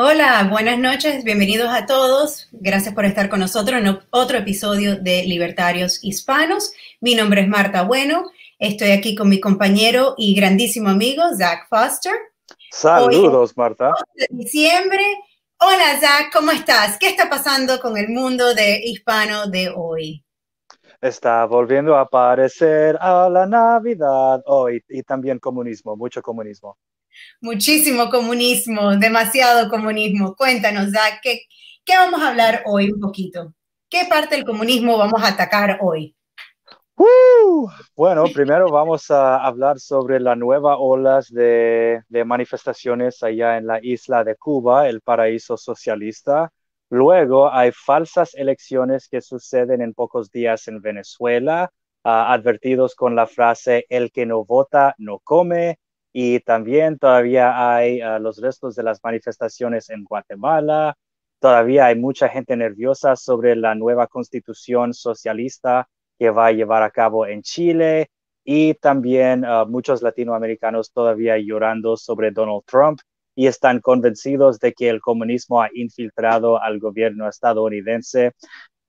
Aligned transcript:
Hola, 0.00 0.46
buenas 0.48 0.78
noches, 0.78 1.24
bienvenidos 1.24 1.70
a 1.70 1.84
todos. 1.84 2.48
Gracias 2.52 2.94
por 2.94 3.04
estar 3.04 3.28
con 3.28 3.40
nosotros 3.40 3.82
en 3.82 3.98
otro 4.10 4.38
episodio 4.38 4.94
de 4.94 5.24
Libertarios 5.24 5.98
Hispanos. 6.04 6.72
Mi 7.00 7.16
nombre 7.16 7.40
es 7.40 7.48
Marta 7.48 7.82
Bueno. 7.82 8.30
Estoy 8.60 8.92
aquí 8.92 9.16
con 9.16 9.28
mi 9.28 9.40
compañero 9.40 10.14
y 10.16 10.36
grandísimo 10.36 10.88
amigo 10.88 11.24
Zach 11.36 11.68
Foster. 11.68 12.14
Saludos, 12.70 13.56
Marta. 13.56 13.92
diciembre. 14.30 15.02
Hola, 15.58 15.98
Zach, 16.00 16.32
¿cómo 16.32 16.52
estás? 16.52 16.96
¿Qué 16.96 17.08
está 17.08 17.28
pasando 17.28 17.80
con 17.80 17.96
el 17.96 18.08
mundo 18.08 18.54
de 18.54 18.80
hispano 18.84 19.48
de 19.48 19.72
hoy? 19.74 20.24
Está 21.00 21.44
volviendo 21.46 21.96
a 21.96 22.02
aparecer 22.02 22.96
a 23.00 23.28
la 23.28 23.46
Navidad 23.46 24.44
hoy 24.46 24.80
y 24.88 25.02
también 25.02 25.40
comunismo, 25.40 25.96
mucho 25.96 26.22
comunismo. 26.22 26.78
Muchísimo 27.40 28.10
comunismo, 28.10 28.96
demasiado 28.96 29.68
comunismo. 29.68 30.34
Cuéntanos, 30.36 30.90
Zach, 30.92 31.20
¿qué, 31.22 31.42
¿qué 31.84 31.96
vamos 31.96 32.20
a 32.20 32.28
hablar 32.28 32.62
hoy 32.66 32.90
un 32.90 33.00
poquito? 33.00 33.54
¿Qué 33.88 34.06
parte 34.08 34.36
del 34.36 34.44
comunismo 34.44 34.98
vamos 34.98 35.22
a 35.22 35.28
atacar 35.28 35.78
hoy? 35.80 36.14
bueno, 37.94 38.24
primero 38.34 38.70
vamos 38.70 39.10
a 39.10 39.36
hablar 39.36 39.78
sobre 39.78 40.18
la 40.18 40.34
nueva 40.34 40.78
ola 40.78 41.20
de, 41.30 42.02
de, 42.08 42.24
manifestaciones 42.24 43.22
allá 43.22 43.56
en 43.56 43.66
la 43.68 43.78
isla 43.80 44.24
de 44.24 44.34
Cuba, 44.34 44.88
el 44.88 45.00
paraíso 45.00 45.56
socialista. 45.56 46.52
Luego 46.90 47.52
hay 47.52 47.70
falsas 47.72 48.34
elecciones 48.34 49.08
que 49.08 49.20
suceden 49.20 49.82
en 49.82 49.94
pocos 49.94 50.30
días 50.30 50.68
en 50.68 50.80
Venezuela, 50.80 51.70
ah, 52.04 52.32
advertidos 52.32 52.94
con 52.94 53.14
la 53.14 53.26
frase 53.26 53.84
el 53.90 54.10
que 54.10 54.26
no 54.26 54.44
vota 54.44 54.94
no 54.98 55.18
come. 55.20 55.78
Y 56.12 56.40
también 56.40 56.98
todavía 56.98 57.74
hay 57.74 58.00
ah, 58.00 58.18
los 58.18 58.40
restos 58.40 58.74
de 58.74 58.82
las 58.82 59.02
manifestaciones 59.02 59.90
en 59.90 60.04
Guatemala. 60.04 60.96
Todavía 61.40 61.86
hay 61.86 61.96
mucha 61.96 62.28
gente 62.28 62.56
nerviosa 62.56 63.14
sobre 63.16 63.54
la 63.54 63.74
nueva 63.74 64.06
constitución 64.06 64.94
socialista 64.94 65.88
que 66.18 66.30
va 66.30 66.46
a 66.46 66.52
llevar 66.52 66.82
a 66.82 66.90
cabo 66.90 67.26
en 67.26 67.42
Chile. 67.42 68.10
Y 68.44 68.74
también 68.74 69.44
ah, 69.44 69.64
muchos 69.66 70.02
latinoamericanos 70.02 70.92
todavía 70.92 71.36
llorando 71.38 71.96
sobre 71.96 72.30
Donald 72.30 72.62
Trump 72.66 73.00
y 73.34 73.46
están 73.46 73.80
convencidos 73.80 74.58
de 74.58 74.72
que 74.72 74.88
el 74.88 75.00
comunismo 75.00 75.62
ha 75.62 75.68
infiltrado 75.72 76.60
al 76.60 76.80
gobierno 76.80 77.28
estadounidense. 77.28 78.32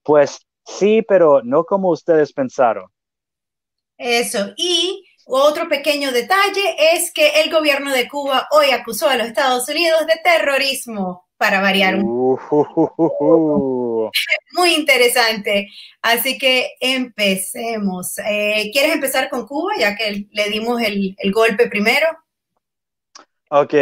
Pues 0.01 0.39
sí, 0.65 1.03
pero 1.07 1.43
no 1.43 1.65
como 1.65 1.89
ustedes 1.89 2.33
pensaron. 2.33 2.87
Eso. 3.97 4.53
Y 4.55 5.08
otro 5.37 5.69
pequeño 5.69 6.11
detalle 6.11 6.75
es 6.93 7.11
que 7.11 7.41
el 7.41 7.51
gobierno 7.51 7.93
de 7.93 8.07
Cuba 8.07 8.47
hoy 8.51 8.71
acusó 8.71 9.09
a 9.09 9.15
los 9.15 9.27
Estados 9.27 9.67
Unidos 9.69 10.05
de 10.07 10.19
terrorismo, 10.23 11.29
para 11.39 11.61
variar 11.61 11.95
un 11.95 12.37
Muy 14.51 14.73
interesante. 14.75 15.69
Así 16.01 16.37
que 16.37 16.73
empecemos. 16.81 18.17
Eh, 18.19 18.69
¿Quieres 18.73 18.93
empezar 18.93 19.29
con 19.29 19.47
Cuba, 19.47 19.71
ya 19.79 19.95
que 19.95 20.27
le 20.29 20.49
dimos 20.49 20.81
el, 20.81 21.15
el 21.17 21.31
golpe 21.31 21.69
primero? 21.69 22.07
Ok. 23.49 23.73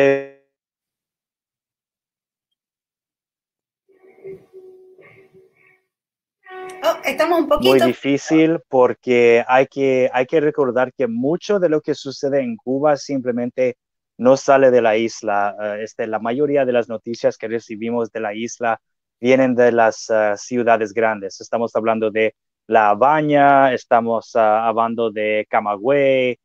Oh, 6.84 6.98
estamos 7.04 7.40
un 7.40 7.48
poquito. 7.48 7.76
Muy 7.76 7.82
difícil 7.82 8.60
porque 8.70 9.44
hay 9.48 9.68
que, 9.68 10.10
hay 10.14 10.26
que 10.26 10.40
recordar 10.40 10.94
que 10.94 11.08
mucho 11.08 11.60
de 11.60 11.70
lo 11.70 11.82
que 11.82 11.96
sucede 11.96 12.42
en 12.42 12.56
Cuba 12.56 12.98
simplemente 12.98 13.78
no 14.18 14.38
sale 14.38 14.72
de 14.72 14.82
la 14.82 14.98
isla. 14.98 15.56
Eh, 15.62 15.84
este, 15.84 16.08
la 16.08 16.20
mayoría 16.20 16.66
de 16.66 16.74
las 16.74 16.90
noticias 16.90 17.38
que 17.38 17.48
recibimos 17.48 18.12
de 18.12 18.20
la 18.20 18.34
isla 18.34 18.82
vienen 19.20 19.56
de 19.56 19.72
las 19.72 20.10
eh, 20.10 20.34
ciudades 20.38 20.94
grandes. 20.94 21.42
Estamos 21.42 21.76
hablando 21.76 22.12
de 22.12 22.36
La 22.68 22.90
Habana, 22.90 23.74
estamos 23.74 24.36
uh, 24.36 24.40
hablando 24.40 25.10
de 25.12 25.46
Camagüey, 25.50 26.38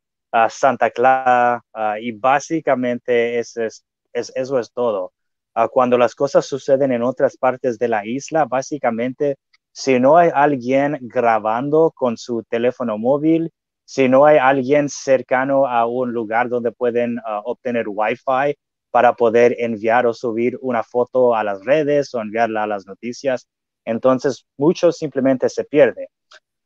Santa 0.49 0.89
Clara, 0.89 1.61
y 2.01 2.11
básicamente 2.11 3.37
es, 3.37 3.55
es, 3.57 3.83
eso 4.13 4.57
es 4.57 4.71
todo. 4.71 5.13
cuando 5.71 5.97
las 5.97 6.15
cosas 6.15 6.45
suceden 6.47 6.91
en 6.91 7.03
otras 7.03 7.37
partes 7.37 7.77
de 7.77 7.87
la 7.87 8.03
isla, 8.05 8.45
básicamente 8.45 9.35
si 9.73 9.99
no 9.99 10.17
hay 10.17 10.29
alguien 10.33 10.99
grabando 11.01 11.91
con 11.95 12.15
su 12.15 12.43
teléfono 12.43 12.97
móvil, 12.97 13.51
si 13.85 14.07
no 14.07 14.25
hay 14.25 14.37
alguien 14.37 14.87
cercano 14.87 15.67
a 15.67 15.87
un 15.87 16.13
lugar 16.13 16.47
donde 16.47 16.71
pueden 16.71 17.17
uh, 17.17 17.41
obtener 17.43 17.85
Wi-Fi 17.89 18.55
para 18.91 19.13
poder 19.13 19.55
enviar 19.57 20.05
o 20.05 20.13
subir 20.13 20.57
una 20.61 20.83
foto 20.83 21.35
a 21.35 21.43
las 21.43 21.65
redes 21.65 22.13
o 22.13 22.21
enviarla 22.21 22.63
a 22.63 22.67
las 22.67 22.85
noticias, 22.85 23.47
entonces 23.83 24.45
mucho 24.57 24.91
simplemente 24.91 25.49
se 25.49 25.63
pierde. 25.65 26.09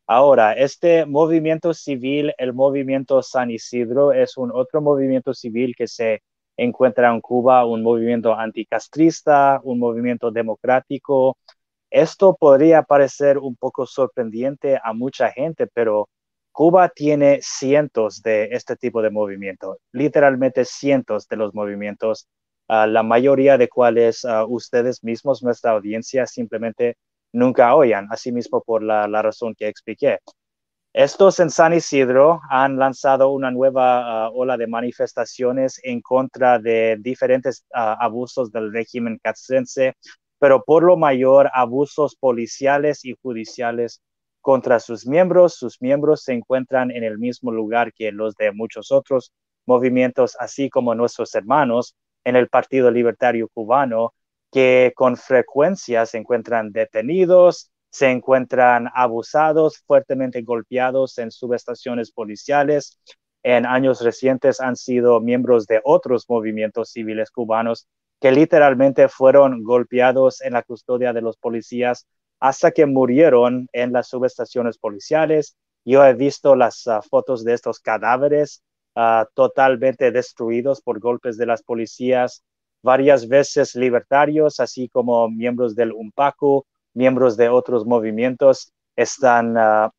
Ahora, 0.06 0.52
este 0.52 1.06
movimiento 1.06 1.72
civil, 1.72 2.34
el 2.38 2.52
movimiento 2.52 3.22
San 3.22 3.50
Isidro, 3.50 4.12
es 4.12 4.36
un 4.36 4.50
otro 4.52 4.80
movimiento 4.82 5.32
civil 5.32 5.74
que 5.76 5.88
se 5.88 6.22
encuentra 6.58 7.10
en 7.12 7.20
Cuba, 7.20 7.64
un 7.64 7.82
movimiento 7.82 8.34
anticastrista, 8.34 9.60
un 9.64 9.78
movimiento 9.78 10.30
democrático, 10.30 11.38
esto 11.90 12.36
podría 12.38 12.82
parecer 12.82 13.38
un 13.38 13.56
poco 13.56 13.86
sorprendente 13.86 14.78
a 14.82 14.92
mucha 14.92 15.30
gente, 15.30 15.66
pero 15.66 16.08
Cuba 16.52 16.88
tiene 16.88 17.38
cientos 17.40 18.20
de 18.22 18.48
este 18.50 18.76
tipo 18.76 19.00
de 19.00 19.10
movimientos, 19.10 19.78
literalmente 19.92 20.64
cientos 20.64 21.28
de 21.28 21.36
los 21.36 21.54
movimientos, 21.54 22.28
ah, 22.68 22.86
la 22.86 23.02
mayoría 23.02 23.56
de 23.56 23.68
cuales 23.68 24.24
uh, 24.24 24.44
ustedes 24.48 25.04
mismos, 25.04 25.42
nuestra 25.42 25.70
audiencia, 25.72 26.26
simplemente 26.26 26.96
nunca 27.32 27.74
oyan, 27.76 28.08
así 28.10 28.32
mismo 28.32 28.60
por 28.62 28.82
la, 28.82 29.06
razón 29.22 29.54
que 29.56 29.68
expliqué. 29.68 30.18
Estos 30.92 31.38
en 31.38 31.50
San 31.50 31.74
Isidro 31.74 32.40
han 32.50 32.76
lanzado 32.76 33.30
una 33.30 33.50
nueva 33.52 34.24
ah, 34.26 34.30
ola 34.30 34.56
de 34.56 34.66
manifestaciones 34.66 35.80
en 35.84 36.00
contra 36.00 36.58
de 36.58 36.96
diferentes 36.98 37.64
abusos 37.72 38.50
del 38.50 38.72
régimen 38.72 39.20
castrense, 39.22 39.94
pero 40.38 40.62
por 40.64 40.82
lo 40.82 40.96
mayor 40.96 41.50
abusos 41.52 42.16
policiales 42.16 43.04
y 43.04 43.14
judiciales 43.20 44.02
contra 44.40 44.80
sus 44.80 45.06
miembros. 45.06 45.54
Sus 45.54 45.80
miembros 45.82 46.22
se 46.22 46.32
encuentran 46.32 46.90
en 46.90 47.04
el 47.04 47.18
mismo 47.18 47.52
lugar 47.52 47.92
que 47.92 48.12
los 48.12 48.34
de 48.36 48.52
muchos 48.52 48.92
otros 48.92 49.32
movimientos, 49.66 50.36
así 50.40 50.70
como 50.70 50.94
nuestros 50.94 51.34
hermanos 51.34 51.94
en 52.24 52.36
el 52.36 52.48
Partido 52.48 52.90
Libertario 52.90 53.48
Cubano, 53.52 54.14
que 54.50 54.92
con 54.96 55.16
frecuencia 55.16 56.06
se 56.06 56.18
encuentran 56.18 56.72
detenidos, 56.72 57.70
se 57.90 58.10
encuentran 58.10 58.88
abusados, 58.94 59.82
fuertemente 59.86 60.42
golpeados 60.42 61.18
en 61.18 61.30
subestaciones 61.30 62.10
policiales. 62.12 62.98
En 63.42 63.66
años 63.66 64.00
recientes 64.02 64.60
han 64.60 64.76
sido 64.76 65.20
miembros 65.20 65.66
de 65.66 65.80
otros 65.84 66.24
movimientos 66.28 66.90
civiles 66.90 67.30
cubanos 67.30 67.86
que 68.20 68.32
literalmente 68.32 69.08
fueron 69.08 69.62
golpeados 69.62 70.40
en 70.40 70.54
la 70.54 70.62
custodia 70.62 71.12
de 71.12 71.22
los 71.22 71.36
policías 71.36 72.06
hasta 72.40 72.70
que 72.70 72.86
murieron 72.86 73.68
en 73.72 73.92
las 73.92 74.08
subestaciones 74.08 74.78
policiales. 74.78 75.56
Yo 75.84 76.04
he 76.04 76.14
visto 76.14 76.54
las 76.56 76.86
ah, 76.86 77.00
fotos 77.02 77.44
de 77.44 77.54
estos 77.54 77.80
cadáveres 77.80 78.62
ah, 78.94 79.26
totalmente 79.34 80.10
destruidos 80.10 80.80
por 80.82 81.00
golpes 81.00 81.36
de 81.36 81.46
las 81.46 81.62
policías, 81.62 82.44
varias 82.82 83.28
veces 83.28 83.74
libertarios, 83.74 84.60
así 84.60 84.88
como 84.88 85.28
miembros 85.28 85.74
del 85.74 85.92
UNPACU, 85.92 86.64
miembros 86.94 87.36
de 87.36 87.48
otros 87.48 87.86
movimientos, 87.86 88.72
están 88.96 89.56
ah, 89.56 89.90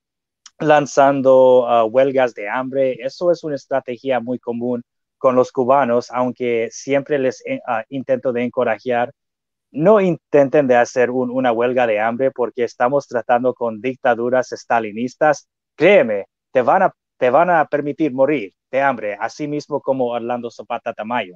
lanzando 0.60 1.88
huelgas 1.88 2.34
de 2.34 2.50
hambre. 2.50 2.98
Eso 3.02 3.32
es 3.32 3.44
una 3.44 3.56
estrategia 3.56 4.20
muy 4.20 4.40
común 4.40 4.84
con 5.20 5.36
los 5.36 5.52
cubanos, 5.52 6.10
aunque 6.12 6.70
siempre 6.72 7.20
les 7.20 7.44
eh, 7.46 7.62
ah, 7.68 7.84
intento 7.90 8.34
de 8.34 8.44
encorajar, 8.44 9.12
no 9.72 10.02
intenten 10.02 10.68
de 10.68 10.76
hacer 10.76 11.12
una 11.12 11.52
huelga 11.52 11.86
de 11.86 12.00
hambre 12.00 12.32
porque 12.32 12.64
estamos 12.64 13.08
tratando 13.08 13.54
con 13.54 13.82
dictaduras 13.82 14.52
estalinistas. 14.52 15.48
Créeme, 15.76 16.26
te 16.52 16.64
van 16.64 16.84
a, 16.84 16.94
te 17.18 17.30
van 17.30 17.52
a 17.52 17.66
permitir 17.66 18.12
morir 18.14 18.54
de 18.72 18.82
hambre, 18.82 19.18
así 19.20 19.48
mismo 19.48 19.82
como 19.82 20.08
Orlando 20.08 20.50
Zapata 20.50 20.94
Tamayo. 20.94 21.36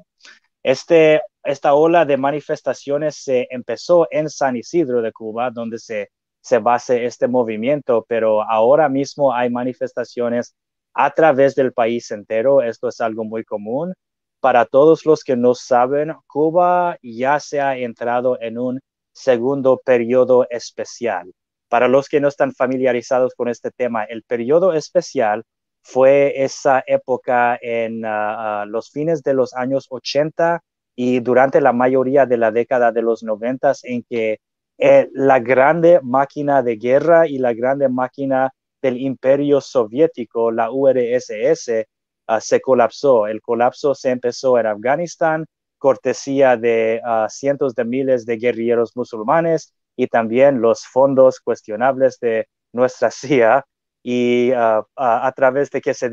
Este, 0.63 1.21
esta 1.43 1.73
ola 1.73 2.05
de 2.05 2.17
manifestaciones 2.17 3.17
se 3.17 3.47
empezó 3.51 4.07
en 4.09 4.29
San 4.29 4.55
Isidro 4.55 5.01
de 5.01 5.11
Cuba, 5.11 5.51
donde 5.51 5.77
se, 5.77 6.09
se 6.41 6.59
base 6.59 7.05
este 7.05 7.27
movimiento, 7.27 8.05
pero 8.07 8.41
ahora 8.41 8.89
mismo 8.89 9.33
hay 9.33 9.49
manifestaciones 9.49 10.55
a 10.93 11.11
través 11.11 11.55
del 11.55 11.73
país 11.73 12.11
entero. 12.11 12.61
Esto 12.61 12.87
es 12.89 13.01
algo 13.01 13.23
muy 13.23 13.43
común. 13.43 13.93
Para 14.39 14.65
todos 14.65 15.05
los 15.05 15.23
que 15.23 15.35
no 15.35 15.55
saben, 15.55 16.13
Cuba 16.27 16.97
ya 17.01 17.39
se 17.39 17.61
ha 17.61 17.77
entrado 17.77 18.37
en 18.41 18.57
un 18.57 18.79
segundo 19.13 19.81
periodo 19.83 20.47
especial. 20.49 21.31
Para 21.69 21.87
los 21.87 22.09
que 22.09 22.19
no 22.19 22.27
están 22.27 22.53
familiarizados 22.53 23.33
con 23.35 23.47
este 23.47 23.71
tema, 23.71 24.03
el 24.03 24.23
periodo 24.23 24.73
especial 24.73 25.43
fue 25.81 26.43
esa 26.43 26.83
época 26.87 27.57
en 27.61 28.05
ah, 28.05 28.61
ah, 28.61 28.65
los 28.65 28.89
fines 28.91 29.21
de 29.23 29.33
los 29.33 29.53
años 29.53 29.87
80 29.89 30.61
y 30.95 31.19
durante 31.19 31.61
la 31.61 31.73
mayoría 31.73 32.25
de 32.25 32.37
la 32.37 32.51
década 32.51 32.91
de 32.91 33.01
los 33.01 33.23
noventas 33.23 33.83
en 33.83 34.03
que 34.03 34.39
eh, 34.77 35.09
la 35.13 35.39
grande 35.39 35.99
máquina 36.01 36.61
de 36.63 36.77
guerra 36.77 37.27
y 37.27 37.37
la 37.37 37.53
grande 37.53 37.89
máquina 37.89 38.51
del 38.83 38.97
imperio 39.01 39.61
soviético, 39.61 40.51
la 40.51 40.69
URSS, 40.71 41.87
ah, 42.27 42.41
se 42.41 42.61
colapsó. 42.61 43.25
El 43.27 43.41
colapso 43.41 43.95
se 43.95 44.11
empezó 44.11 44.59
en 44.59 44.67
Afganistán, 44.67 45.45
cortesía 45.79 46.57
de 46.57 47.01
ah, 47.03 47.27
cientos 47.29 47.73
de 47.75 47.85
miles 47.85 48.25
de 48.25 48.37
guerrilleros 48.37 48.95
musulmanes 48.95 49.73
y 49.95 50.07
también 50.07 50.61
los 50.61 50.85
fondos 50.85 51.39
cuestionables 51.39 52.19
de 52.19 52.47
nuestra 52.73 53.09
CIA 53.11 53.65
y 54.03 54.51
ah, 54.51 54.83
a 54.95 55.31
través 55.31 55.71
de 55.71 55.81
que 55.81 55.93
se 55.93 56.09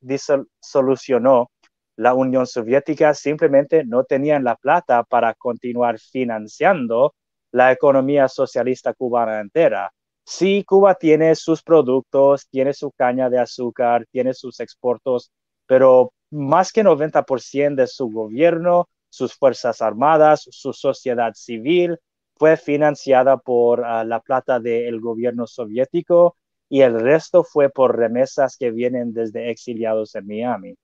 disolucionó 0.00 1.50
la 1.96 2.14
Unión 2.14 2.46
Soviética, 2.46 3.14
simplemente 3.14 3.84
no 3.84 4.04
tenían 4.04 4.44
la 4.44 4.56
plata 4.56 5.02
para 5.04 5.34
continuar 5.34 5.98
financiando 5.98 7.14
la 7.52 7.72
economía 7.72 8.28
socialista 8.28 8.92
cubana 8.94 9.40
entera. 9.40 9.90
Sí, 10.34 10.64
Cuba 10.64 10.94
tiene 10.94 11.34
sus 11.34 11.62
productos, 11.62 12.48
tiene 12.48 12.72
su 12.72 12.90
caña 12.90 13.28
de 13.28 13.38
azúcar, 13.38 14.06
tiene 14.10 14.32
sus 14.32 14.60
exportos, 14.60 15.30
pero 15.66 16.14
más 16.30 16.72
que 16.72 16.82
90% 16.82 17.74
de 17.76 17.86
su 17.86 18.08
gobierno, 18.10 18.88
sus 19.10 19.34
fuerzas 19.34 19.82
armadas, 19.82 20.46
su 20.50 20.72
sociedad 20.72 21.34
civil, 21.34 21.98
fue 22.34 22.56
financiada 22.56 23.36
por 23.36 23.84
ah, 23.84 24.04
la 24.04 24.20
plata 24.20 24.58
del 24.58 25.00
gobierno 25.00 25.46
soviético 25.46 26.38
y 26.70 26.80
el 26.80 26.98
resto 26.98 27.44
fue 27.44 27.68
por 27.68 27.98
remesas 27.98 28.56
que 28.56 28.70
vienen 28.70 29.12
desde 29.12 29.50
exiliados 29.50 30.14
en 30.14 30.26
Miami. 30.26 30.74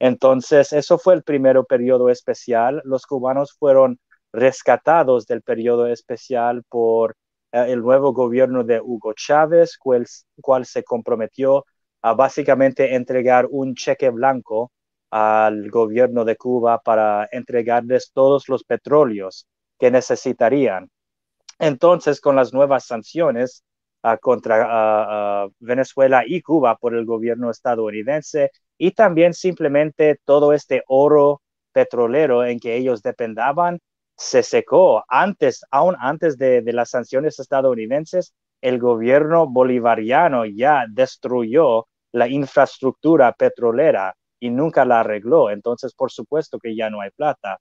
Entonces, 0.00 0.72
eso 0.72 0.98
fue 0.98 1.14
el 1.14 1.22
primer 1.22 1.62
periodo 1.68 2.10
especial. 2.10 2.82
Los 2.84 3.06
cubanos 3.06 3.52
fueron 3.52 4.00
rescatados 4.32 5.26
del 5.26 5.42
periodo 5.42 5.86
especial 5.86 6.64
por 6.68 7.14
el 7.52 7.80
nuevo 7.80 8.12
gobierno 8.12 8.64
de 8.64 8.80
Hugo 8.80 9.12
Chávez, 9.14 9.76
cual, 9.78 10.06
cual 10.40 10.66
se 10.66 10.84
comprometió 10.84 11.64
a 12.02 12.14
básicamente 12.14 12.94
entregar 12.94 13.46
un 13.50 13.74
cheque 13.74 14.10
blanco 14.10 14.72
al 15.10 15.70
gobierno 15.70 16.24
de 16.24 16.36
Cuba 16.36 16.80
para 16.80 17.28
entregarles 17.32 18.12
todos 18.12 18.48
los 18.48 18.64
petróleos 18.64 19.46
que 19.78 19.90
necesitarían. 19.90 20.88
Entonces, 21.58 22.20
con 22.20 22.36
las 22.36 22.52
nuevas 22.54 22.86
sanciones 22.86 23.64
ah, 24.02 24.16
contra 24.18 24.62
ah, 24.64 25.44
ah, 25.44 25.48
Venezuela 25.58 26.24
y 26.26 26.42
Cuba 26.42 26.76
por 26.76 26.94
el 26.94 27.04
gobierno 27.04 27.50
estadounidense 27.50 28.50
y 28.78 28.92
también 28.92 29.34
simplemente 29.34 30.18
todo 30.24 30.52
este 30.52 30.82
oro 30.88 31.42
petrolero 31.72 32.44
en 32.44 32.60
que 32.60 32.76
ellos 32.76 33.02
dependaban 33.02 33.80
se 34.20 34.42
secó 34.42 35.02
antes, 35.08 35.64
aún 35.70 35.96
antes 35.98 36.36
de, 36.36 36.62
las 36.74 36.90
sanciones 36.90 37.40
estadounidenses, 37.40 38.34
el 38.60 38.78
gobierno 38.78 39.48
bolivariano 39.48 40.44
ya 40.44 40.84
destruyó 40.90 41.88
la 42.12 42.28
infraestructura 42.28 43.32
petrolera 43.32 44.14
y 44.38 44.50
nunca 44.50 44.84
la 44.84 45.00
arregló. 45.00 45.48
Entonces, 45.48 45.94
por 45.94 46.10
supuesto 46.10 46.58
que 46.58 46.76
ya 46.76 46.90
no 46.90 47.00
hay 47.00 47.10
plata. 47.12 47.60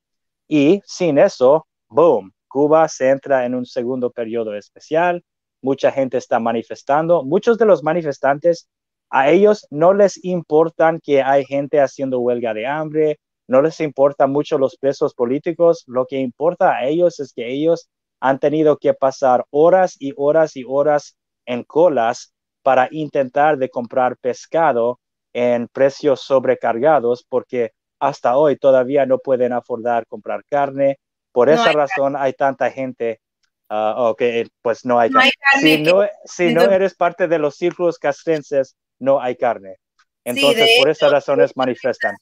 Y 0.49 0.81
sin 0.85 1.17
eso, 1.17 1.65
boom, 1.87 2.33
Cuba 2.49 2.89
se 2.89 3.09
entra 3.09 3.45
en 3.45 3.55
un 3.55 3.65
segundo 3.65 4.11
periodo 4.11 4.53
especial. 4.53 5.23
Mucha 5.61 5.93
gente 5.93 6.17
está 6.17 6.41
manifestando. 6.41 7.23
Muchos 7.23 7.57
de 7.57 7.67
los 7.67 7.83
manifestantes, 7.83 8.67
a 9.09 9.29
ellos 9.29 9.65
no 9.69 9.93
les 9.93 10.21
importan 10.25 10.99
que 10.99 11.23
hay 11.23 11.45
gente 11.45 11.79
haciendo 11.79 12.19
huelga 12.19 12.53
de 12.53 12.67
hambre, 12.67 13.17
no 13.49 13.63
les 13.63 13.79
importa 13.79 14.27
mucho 14.27 14.59
los 14.59 14.77
presos 14.77 15.15
políticos, 15.15 15.83
lo 15.87 16.05
que 16.05 16.17
importa 16.17 16.75
a 16.75 16.85
ellos 16.85 17.19
es 17.19 17.33
que 17.33 17.51
ellos 17.51 17.89
han 18.19 18.37
tenido 18.39 18.77
que 18.77 18.93
pasar 18.93 19.43
horas 19.49 19.95
y 19.97 20.13
horas 20.15 20.55
y 20.55 20.63
horas 20.67 21.17
en 21.47 21.63
colas 21.63 22.31
para 22.61 22.87
intentar 22.91 23.57
de 23.57 23.69
comprar 23.69 24.17
pescado 24.17 24.99
en 25.33 25.67
precios 25.67 26.21
sobrecargados 26.21 27.25
porque 27.27 27.71
hasta 27.99 28.37
hoy 28.37 28.55
todavía 28.55 29.07
no 29.07 29.17
pueden 29.17 29.51
afordar 29.51 30.05
comprar 30.05 30.45
carne. 30.45 30.99
Por 31.31 31.49
esa 31.49 31.71
razón 31.71 32.15
hay 32.15 32.33
tanta 32.33 32.69
gente. 32.69 33.19
Uh, 33.67 34.13
pues 34.61 34.85
no 34.85 34.99
hay 34.99 35.09
carne. 35.09 35.85
si, 36.25 36.53
no, 36.53 36.61
eres 36.61 36.93
parte 36.93 37.27
de 37.27 37.39
los 37.39 37.55
círculos 37.55 37.97
castrenses, 37.97 38.75
no 38.99 39.19
hay 39.19 39.35
carne. 39.35 39.77
Entonces, 40.23 40.69
por 40.77 40.89
esa 40.89 41.09
razón 41.09 41.41
es 41.41 41.57
manifiestan 41.57 42.15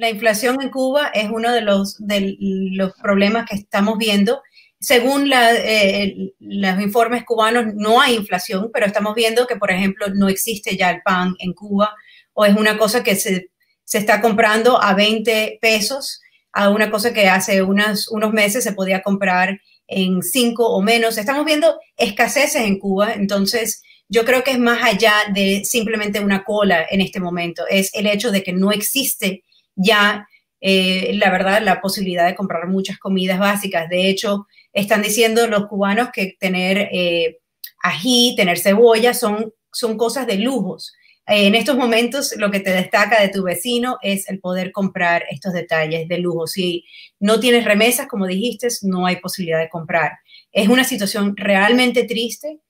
la 0.00 0.08
inflación 0.08 0.62
en 0.62 0.70
Cuba 0.70 1.10
es 1.12 1.28
uno 1.30 1.52
de 1.52 1.60
los, 1.60 1.96
de 1.98 2.34
los 2.72 2.94
problemas 2.94 3.46
que 3.46 3.56
estamos 3.56 3.98
viendo. 3.98 4.40
Según 4.80 5.30
eh, 5.30 6.32
los 6.38 6.80
informes 6.80 7.24
cubanos, 7.24 7.74
no 7.74 8.00
hay 8.00 8.14
inflación, 8.14 8.70
pero 8.72 8.86
estamos 8.86 9.14
viendo 9.14 9.46
que, 9.46 9.56
por 9.56 9.70
ejemplo, 9.70 10.06
no 10.14 10.30
existe 10.30 10.74
ya 10.78 10.90
el 10.90 11.02
pan 11.02 11.34
en 11.38 11.52
Cuba 11.52 11.94
o 12.32 12.46
es 12.46 12.56
una 12.56 12.78
cosa 12.78 13.04
que 13.04 13.14
se, 13.14 13.50
está 13.92 14.22
comprando 14.22 14.82
a 14.82 14.94
20 14.94 15.58
pesos, 15.60 16.22
a 16.50 16.70
una 16.70 16.90
cosa 16.90 17.12
que 17.12 17.28
hace 17.28 17.62
unos 17.62 18.32
meses 18.32 18.64
se 18.64 18.72
podía 18.72 19.02
comprar 19.02 19.60
en 19.86 20.22
5 20.22 20.66
o 20.66 20.80
menos. 20.80 21.18
Estamos 21.18 21.44
viendo 21.44 21.78
escaseces 21.98 22.62
en 22.62 22.78
Cuba, 22.78 23.12
entonces 23.12 23.82
yo 24.08 24.24
creo 24.24 24.42
que 24.44 24.52
es 24.52 24.58
más 24.58 24.82
allá 24.82 25.12
de 25.34 25.62
simplemente 25.66 26.20
una 26.20 26.42
cola 26.42 26.86
en 26.88 27.02
este 27.02 27.20
momento, 27.20 27.64
es 27.68 27.90
el 27.92 28.06
hecho 28.06 28.30
de 28.30 28.42
que 28.42 28.54
no 28.54 28.72
existe 28.72 29.44
ya, 29.80 30.28
eh, 30.60 31.12
la 31.14 31.30
verdad, 31.30 31.62
la 31.62 31.80
posibilidad 31.80 32.26
de 32.26 32.34
comprar 32.34 32.68
muchas 32.68 32.98
comidas 32.98 33.38
básicas. 33.38 33.88
De 33.88 34.08
hecho, 34.08 34.46
están 34.72 35.02
diciendo 35.02 35.46
los 35.46 35.66
cubanos 35.66 36.10
que 36.12 36.36
tener 36.38 36.88
eh, 36.92 37.38
ají, 37.82 38.34
tener 38.36 38.58
cebolla 38.58 39.14
son, 39.14 39.52
son 39.72 39.96
cosas 39.96 40.26
de 40.26 40.36
lujos. 40.36 40.92
Eh, 41.26 41.46
en 41.46 41.54
estos 41.54 41.76
momentos 41.76 42.34
lo 42.36 42.50
que 42.50 42.60
te 42.60 42.70
destaca 42.70 43.20
de 43.20 43.30
tu 43.30 43.42
vecino 43.42 43.98
es 44.02 44.28
el 44.28 44.40
poder 44.40 44.72
comprar 44.72 45.24
estos 45.30 45.54
detalles 45.54 46.08
de 46.08 46.18
lujo. 46.18 46.46
Si 46.46 46.84
no 47.18 47.40
tienes 47.40 47.64
remesas, 47.64 48.06
como 48.06 48.26
dijiste, 48.26 48.68
no 48.82 49.06
hay 49.06 49.16
posibilidad 49.16 49.60
de 49.60 49.70
comprar. 49.70 50.18
Es 50.52 50.68
una 50.68 50.84
situación 50.84 51.36
realmente 51.36 52.04
triste. 52.04 52.60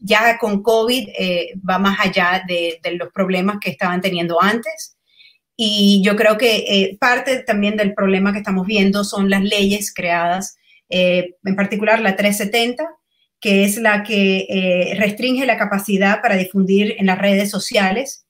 ya 0.00 0.38
con 0.38 0.62
COVID 0.62 1.08
va 1.68 1.78
más 1.78 1.98
allá 2.00 2.42
de, 2.48 2.80
los 2.92 3.12
problemas 3.12 3.58
que 3.60 3.70
estaban 3.70 4.00
teniendo 4.00 4.40
antes. 4.40 4.97
Y 5.60 6.02
yo 6.04 6.14
creo 6.14 6.38
que 6.38 6.58
eh, 6.68 6.96
parte 7.00 7.42
también 7.42 7.76
del 7.76 7.92
problema 7.92 8.30
que 8.30 8.38
estamos 8.38 8.64
viendo 8.64 9.02
son 9.02 9.28
las 9.28 9.42
leyes 9.42 9.92
creadas, 9.92 10.56
eh, 10.88 11.34
en 11.44 11.56
particular 11.56 12.00
la 12.00 12.14
370, 12.14 12.88
que 13.40 13.64
es 13.64 13.76
la 13.76 14.04
que 14.04 14.46
eh, 14.48 14.94
restringe 14.96 15.46
la 15.46 15.58
capacidad 15.58 16.22
para 16.22 16.36
difundir 16.36 16.94
en 16.98 17.06
las 17.06 17.18
redes 17.18 17.50
sociales, 17.50 18.24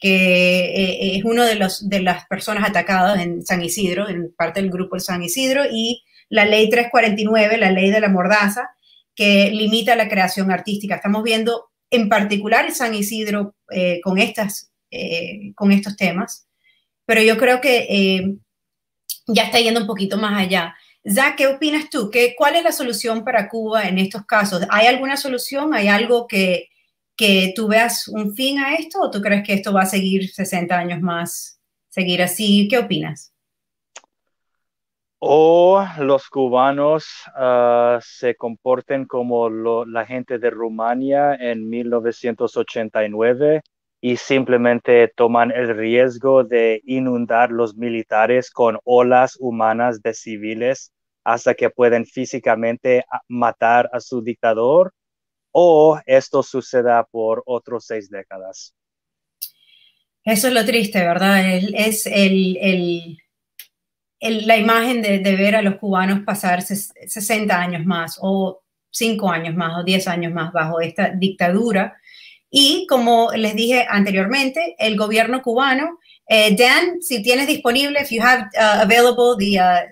que 0.00 1.16
es 1.16 1.22
uno 1.22 1.44
de, 1.44 1.54
los, 1.54 1.88
de 1.88 2.00
las 2.00 2.26
personas 2.26 2.68
atacadas 2.68 3.20
en 3.20 3.46
San 3.46 3.62
Isidro, 3.62 4.08
en 4.08 4.34
parte 4.36 4.60
del 4.60 4.72
grupo 4.72 4.96
de 4.96 5.02
San 5.02 5.22
Isidro, 5.22 5.62
y 5.70 6.02
la 6.28 6.46
ley 6.46 6.68
349, 6.68 7.58
la 7.58 7.70
ley 7.70 7.92
de 7.92 8.00
la 8.00 8.08
mordaza, 8.08 8.70
que 9.14 9.52
limita 9.52 9.94
la 9.94 10.08
creación 10.08 10.50
artística. 10.50 10.96
Estamos 10.96 11.22
viendo 11.22 11.70
en 11.90 12.08
particular 12.08 12.64
en 12.64 12.74
San 12.74 12.92
Isidro 12.92 13.54
con, 14.02 14.18
estas, 14.18 14.72
con 15.54 15.70
estos 15.70 15.96
temas 15.96 16.48
pero 17.06 17.22
yo 17.22 17.36
creo 17.36 17.60
que 17.60 17.86
eh, 17.88 18.36
ya 19.26 19.44
está 19.44 19.60
yendo 19.60 19.80
un 19.80 19.86
poquito 19.86 20.16
más 20.16 20.38
allá. 20.38 20.74
Zach, 21.08 21.36
¿qué 21.36 21.48
opinas 21.48 21.90
tú? 21.90 22.10
¿Qué, 22.10 22.34
¿Cuál 22.36 22.56
es 22.56 22.62
la 22.62 22.72
solución 22.72 23.24
para 23.24 23.48
Cuba 23.48 23.88
en 23.88 23.98
estos 23.98 24.24
casos? 24.24 24.62
¿Hay 24.70 24.86
alguna 24.86 25.16
solución? 25.16 25.74
¿Hay 25.74 25.88
algo 25.88 26.26
que, 26.28 26.68
que 27.16 27.52
tú 27.56 27.68
veas 27.68 28.06
un 28.08 28.34
fin 28.34 28.58
a 28.60 28.74
esto 28.74 29.00
o 29.00 29.10
tú 29.10 29.20
crees 29.20 29.42
que 29.44 29.54
esto 29.54 29.72
va 29.72 29.82
a 29.82 29.86
seguir 29.86 30.30
60 30.30 30.76
años 30.78 31.00
más, 31.00 31.60
seguir 31.88 32.22
así? 32.22 32.68
¿Qué 32.68 32.78
opinas? 32.78 33.32
O 35.18 35.84
los 35.98 36.28
cubanos 36.28 37.06
ah, 37.36 38.00
se 38.02 38.34
comporten 38.34 39.06
como 39.06 39.48
la 39.84 40.04
gente 40.04 40.38
de 40.38 40.50
Rumania 40.50 41.34
en 41.34 41.68
1989 41.68 43.62
y 44.04 44.16
simplemente 44.16 45.12
toman 45.14 45.52
el 45.52 45.76
riesgo 45.76 46.42
de 46.42 46.82
inundar 46.84 47.52
los 47.52 47.76
militares 47.76 48.50
con 48.50 48.80
olas 48.82 49.36
humanas 49.38 50.02
de 50.02 50.12
civiles 50.12 50.92
hasta 51.22 51.54
que 51.54 51.70
pueden 51.70 52.04
físicamente 52.04 53.04
matar 53.28 53.88
a 53.92 54.00
su 54.00 54.20
dictador 54.20 54.92
o 55.52 56.00
esto 56.04 56.42
suceda 56.42 57.04
por 57.04 57.44
otros 57.46 57.86
seis 57.86 58.10
décadas. 58.10 58.74
Eso 60.24 60.48
es 60.48 60.54
lo 60.54 60.64
triste, 60.64 60.98
¿verdad? 60.98 61.46
Es 61.72 62.06
el, 62.06 63.18
la 64.20 64.56
imagen 64.56 65.00
de, 65.00 65.20
de, 65.20 65.36
ver 65.36 65.54
a 65.54 65.62
los 65.62 65.76
cubanos 65.76 66.24
pasar 66.24 66.62
60 66.62 67.56
años 67.56 67.86
más 67.86 68.18
o 68.20 68.62
5 68.90 69.30
años 69.30 69.54
más 69.54 69.78
o 69.78 69.84
10 69.84 70.08
años 70.08 70.32
más 70.32 70.52
bajo 70.52 70.80
esta 70.80 71.10
dictadura 71.10 72.00
y 72.52 72.86
como 72.86 73.32
les 73.34 73.56
dije 73.56 73.86
anteriormente, 73.88 74.76
el 74.78 74.96
gobierno 74.96 75.42
cubano 75.42 75.98
Dan, 76.28 77.02
si 77.02 77.22
tienes 77.22 77.46
disponible, 77.46 78.00
if 78.00 78.10
you 78.10 78.22
have 78.22 78.48
uh, 78.56 78.80
available 78.82 79.36
the 79.36 79.58
uh, 79.58 79.82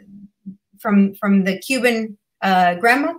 from 0.79 1.15
from 1.17 1.45
the 1.45 1.61
Cuban 1.61 2.17
uh, 2.43 2.81
grandma, 2.81 3.19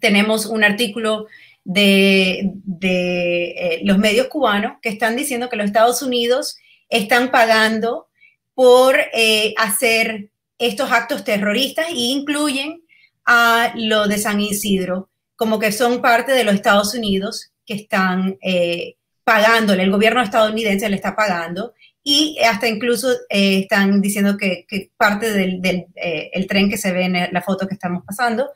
tenemos 0.00 0.44
un 0.44 0.64
artículo 0.64 1.26
de, 1.64 2.52
de 2.64 3.50
eh, 3.52 3.80
los 3.84 3.96
medios 3.96 4.28
cubanos 4.28 4.76
que 4.82 4.90
están 4.90 5.16
diciendo 5.16 5.48
que 5.48 5.56
los 5.56 5.66
Estados 5.66 6.02
Unidos 6.02 6.58
están 6.90 7.30
pagando 7.30 8.08
por 8.52 8.96
eh, 9.14 9.54
hacer 9.56 10.28
estos 10.58 10.92
actos 10.92 11.24
terroristas 11.24 11.86
e 11.88 11.94
incluyen 11.94 12.82
a 13.24 13.72
lo 13.76 14.06
de 14.06 14.18
San 14.18 14.40
Isidro, 14.40 15.08
como 15.36 15.58
que 15.58 15.72
son 15.72 16.02
parte 16.02 16.32
de 16.32 16.44
los 16.44 16.54
Estados 16.54 16.94
Unidos 16.94 17.53
que 17.66 17.74
están 17.74 18.36
eh, 18.42 18.96
pagándole, 19.24 19.82
el 19.82 19.90
gobierno 19.90 20.22
estadounidense 20.22 20.88
le 20.88 20.96
está 20.96 21.16
pagando 21.16 21.74
y 22.02 22.38
hasta 22.40 22.68
incluso 22.68 23.10
eh, 23.30 23.60
están 23.60 24.00
diciendo 24.02 24.36
que, 24.36 24.66
parte 24.96 25.32
del, 25.32 25.86
eh, 25.94 26.30
el 26.32 26.46
tren 26.46 26.68
que 26.68 26.76
se 26.76 26.92
ve 26.92 27.04
en 27.04 27.32
la 27.32 27.42
foto 27.42 27.66
que 27.66 27.74
estamos 27.74 28.04
pasando 28.04 28.50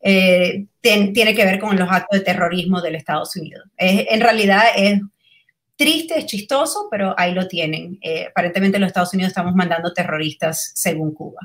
tiene 0.00 1.34
que 1.34 1.44
ver 1.46 1.58
con 1.58 1.78
los 1.78 1.90
actos 1.90 2.18
de 2.18 2.24
terrorismo 2.24 2.82
del 2.82 2.94
Estados 2.94 3.36
Unidos. 3.36 3.64
en 3.78 4.20
realidad 4.20 4.64
es 4.76 5.00
triste, 5.76 6.18
es 6.18 6.26
chistoso, 6.26 6.88
pero 6.90 7.14
ahí 7.16 7.32
lo 7.32 7.48
tienen. 7.48 7.98
aparentemente 8.28 8.78
los 8.78 8.88
Estados 8.88 9.14
Unidos 9.14 9.30
estamos 9.30 9.54
mandando 9.54 9.94
terroristas 9.94 10.72
según 10.74 11.14
Cuba. 11.14 11.40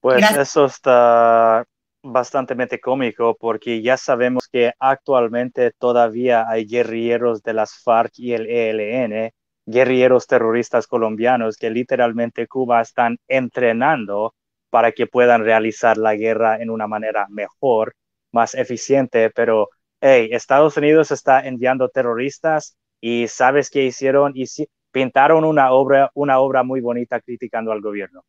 Pues 0.00 0.24
eso 0.30 0.64
está 0.64 1.66
bastante 2.12 2.80
cómico 2.80 3.36
porque 3.38 3.82
ya 3.82 3.96
sabemos 3.96 4.48
que 4.48 4.72
actualmente 4.78 5.72
todavía 5.72 6.48
hay 6.48 6.66
guerrilleros 6.66 7.42
de 7.42 7.52
las 7.54 7.82
FARC 7.82 8.18
y 8.18 8.32
el 8.32 8.46
ELN, 8.46 9.32
guerrilleros 9.66 10.26
terroristas 10.26 10.86
colombianos 10.86 11.56
que 11.56 11.70
literalmente 11.70 12.46
Cuba 12.46 12.80
están 12.80 13.18
entrenando 13.28 14.34
para 14.70 14.92
que 14.92 15.06
puedan 15.06 15.44
realizar 15.44 15.96
la 15.96 16.14
guerra 16.14 16.60
en 16.60 16.70
una 16.70 16.86
manera 16.86 17.26
mejor, 17.28 17.94
más 18.32 18.54
eficiente, 18.54 19.30
pero 19.30 19.68
hey, 20.00 20.28
Estados 20.32 20.76
Unidos 20.76 21.10
está 21.10 21.46
enviando 21.46 21.88
terroristas 21.88 22.76
y 23.00 23.28
sabes 23.28 23.70
qué 23.70 23.84
hicieron 23.84 24.32
y 24.34 24.46
pintaron 24.90 25.44
una 25.44 25.72
obra, 25.72 26.10
una 26.14 26.38
obra 26.38 26.62
muy 26.62 26.80
bonita 26.80 27.20
criticando 27.20 27.72
al 27.72 27.80
gobierno. 27.80 28.24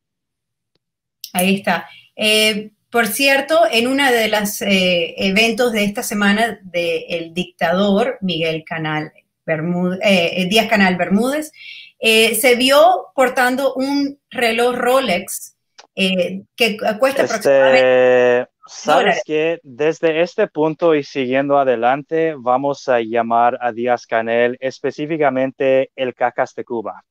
Ahí 1.32 1.56
está. 1.56 1.88
Eh, 2.16 2.72
por 2.90 3.06
cierto, 3.06 3.60
en 3.70 3.86
uno 3.86 4.10
de 4.10 4.28
los 4.28 4.62
eh, 4.62 5.14
eventos 5.18 5.72
de 5.72 5.84
esta 5.84 6.02
semana 6.02 6.58
del 6.62 7.34
dictador 7.34 8.18
Miguel 8.22 8.64
Canal 8.64 9.12
Bermúdez, 9.44 10.00
eh, 10.02 10.46
Díaz 10.48 10.68
Canal 10.68 10.96
Bermúdez, 10.96 11.52
eh, 11.98 12.34
se 12.34 12.54
vio 12.54 13.08
portando 13.14 13.74
un 13.74 14.18
reloj 14.30 14.74
Rolex 14.76 15.54
que 15.94 16.76
cuesta 16.98 17.24
este, 17.24 17.34
aproximadamente. 17.34 18.50
Sabes 18.66 19.22
que 19.24 19.58
desde 19.62 20.22
este 20.22 20.46
punto 20.46 20.94
y 20.94 21.02
siguiendo 21.02 21.58
adelante, 21.58 22.34
vamos 22.38 22.88
a 22.88 23.00
llamar 23.00 23.58
a 23.60 23.72
Díaz 23.72 24.06
Canel 24.06 24.56
específicamente 24.60 25.90
el 25.96 26.14
Cacas 26.14 26.54
de 26.54 26.64
Cuba. 26.64 27.02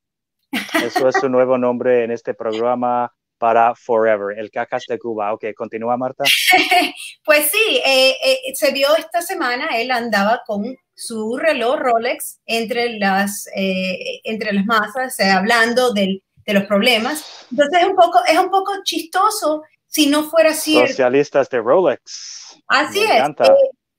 Eso 0.84 1.10
es 1.10 1.16
su 1.16 1.28
nuevo 1.30 1.58
nombre 1.58 2.04
en 2.04 2.12
este 2.12 2.34
programa 2.34 3.12
para 3.38 3.76
Forever, 3.76 4.38
el 4.38 4.52
cacas 4.52 4.84
de 4.88 4.98
Cuba. 5.00 5.34
Ok, 5.34 5.46
continúa 5.56 5.98
Marta. 5.98 6.24
pues 7.26 7.50
sí, 7.52 7.82
eh, 7.86 8.16
eh, 8.24 8.56
se 8.56 8.72
vio 8.72 8.96
esta 8.98 9.22
semana, 9.22 9.68
él 9.78 9.92
andaba 9.92 10.42
con 10.46 10.76
su 10.94 11.38
reloj 11.38 11.78
Rolex 11.78 12.40
entre 12.46 12.98
las, 12.98 13.48
eh, 13.56 14.20
entre 14.24 14.54
las 14.54 14.66
masas, 14.66 15.20
hablando 15.20 15.94
de 15.94 16.22
los 16.48 16.64
problemas. 16.66 17.48
Entonces 17.52 17.82
es 17.82 17.88
un, 17.88 17.96
poco, 17.96 18.20
es 18.28 18.40
un 18.40 18.50
poco 18.50 18.72
chistoso 18.84 19.64
si 19.86 20.08
no 20.08 20.24
fuera 20.24 20.54
cierto. 20.54 20.90
Socialistas 20.90 21.50
de 21.50 21.60
Rolex. 21.60 22.58
Así 22.68 23.04
es. 23.04 23.24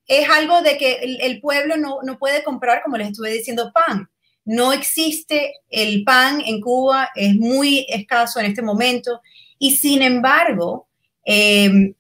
es 0.07 0.29
algo 0.29 0.61
de 0.63 0.77
que 0.77 0.95
el, 0.95 1.21
el 1.21 1.41
pueblo 1.41 1.77
no, 1.77 1.99
no 2.03 2.19
puede 2.19 2.43
comprar, 2.43 2.83
como 2.83 2.97
les 2.97 3.09
estuve 3.09 3.31
diciendo, 3.31 3.71
pan 3.73 4.09
no 4.49 4.73
existe 4.73 5.57
el 5.69 6.05
pan 6.05 6.41
en 6.41 6.63
Cuba, 6.63 7.11
es 7.15 7.35
muy 7.35 7.85
escaso 7.87 8.41
en 8.41 8.47
este 8.47 8.63
momento 8.63 9.21
y 9.59 9.77
sin 9.77 10.01
embargo, 10.01 10.89
em, 11.23 11.93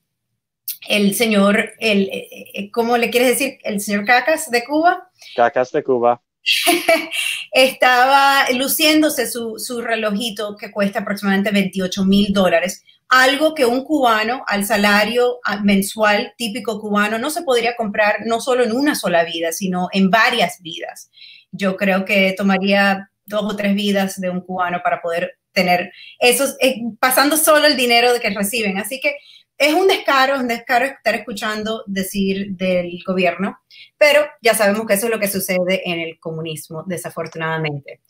el 0.88 1.14
señor, 1.14 1.72
el, 1.78 2.08
eh, 2.10 2.70
¿cómo 2.72 2.96
le 2.96 3.10
quieres 3.10 3.38
decir? 3.38 3.58
El 3.64 3.82
señor 3.82 4.06
Cacas 4.06 4.50
de 4.50 4.64
Cuba. 4.64 5.10
Cacas 5.36 5.72
de 5.72 5.84
Cuba. 5.84 6.22
estaba 7.52 8.50
luciéndose 8.52 9.30
su, 9.30 9.58
su, 9.58 9.82
relojito 9.82 10.56
que 10.56 10.70
cuesta 10.70 11.00
aproximadamente 11.00 11.50
28 11.50 12.06
mil 12.06 12.32
dólares, 12.32 12.82
algo 13.10 13.54
que 13.54 13.66
un 13.66 13.84
cubano 13.84 14.42
al 14.46 14.64
salario 14.64 15.38
mensual 15.64 16.32
típico 16.38 16.80
cubano 16.80 17.18
no 17.18 17.28
se 17.28 17.42
podría 17.42 17.76
comprar 17.76 18.20
no 18.24 18.40
solo 18.40 18.64
en 18.64 18.72
una 18.72 18.94
sola 18.94 19.24
vida, 19.24 19.52
sino 19.52 19.88
en 19.92 20.08
varias 20.08 20.62
vidas 20.62 21.10
yo 21.52 21.76
creo 21.76 22.04
que 22.04 22.34
tomaría 22.36 23.10
dos 23.24 23.52
o 23.52 23.56
tres 23.56 23.74
vidas 23.74 24.20
de 24.20 24.30
un 24.30 24.40
cubano 24.40 24.80
para 24.82 25.00
poder 25.02 25.38
tener 25.52 25.92
esos, 26.18 26.56
eh, 26.60 26.80
pasando 26.98 27.36
solo 27.36 27.66
el 27.66 27.76
dinero 27.76 28.08
que 28.20 28.30
reciben. 28.30 28.78
Así 28.78 29.00
que 29.00 29.16
es 29.58 29.74
un 29.74 29.88
descaro, 29.88 30.36
es 30.36 30.40
un 30.40 30.48
descaro 30.48 30.86
estar 30.86 31.14
escuchando 31.14 31.82
decir 31.86 32.52
del 32.52 32.90
gobierno, 33.04 33.58
pero 33.98 34.20
ya 34.40 34.54
sabemos 34.54 34.86
que 34.86 34.94
eso 34.94 35.06
es 35.06 35.12
lo 35.12 35.18
que 35.18 35.28
sucede 35.28 35.82
en 35.84 35.98
el 35.98 36.18
comunismo, 36.20 36.84
desafortunadamente. 36.86 38.00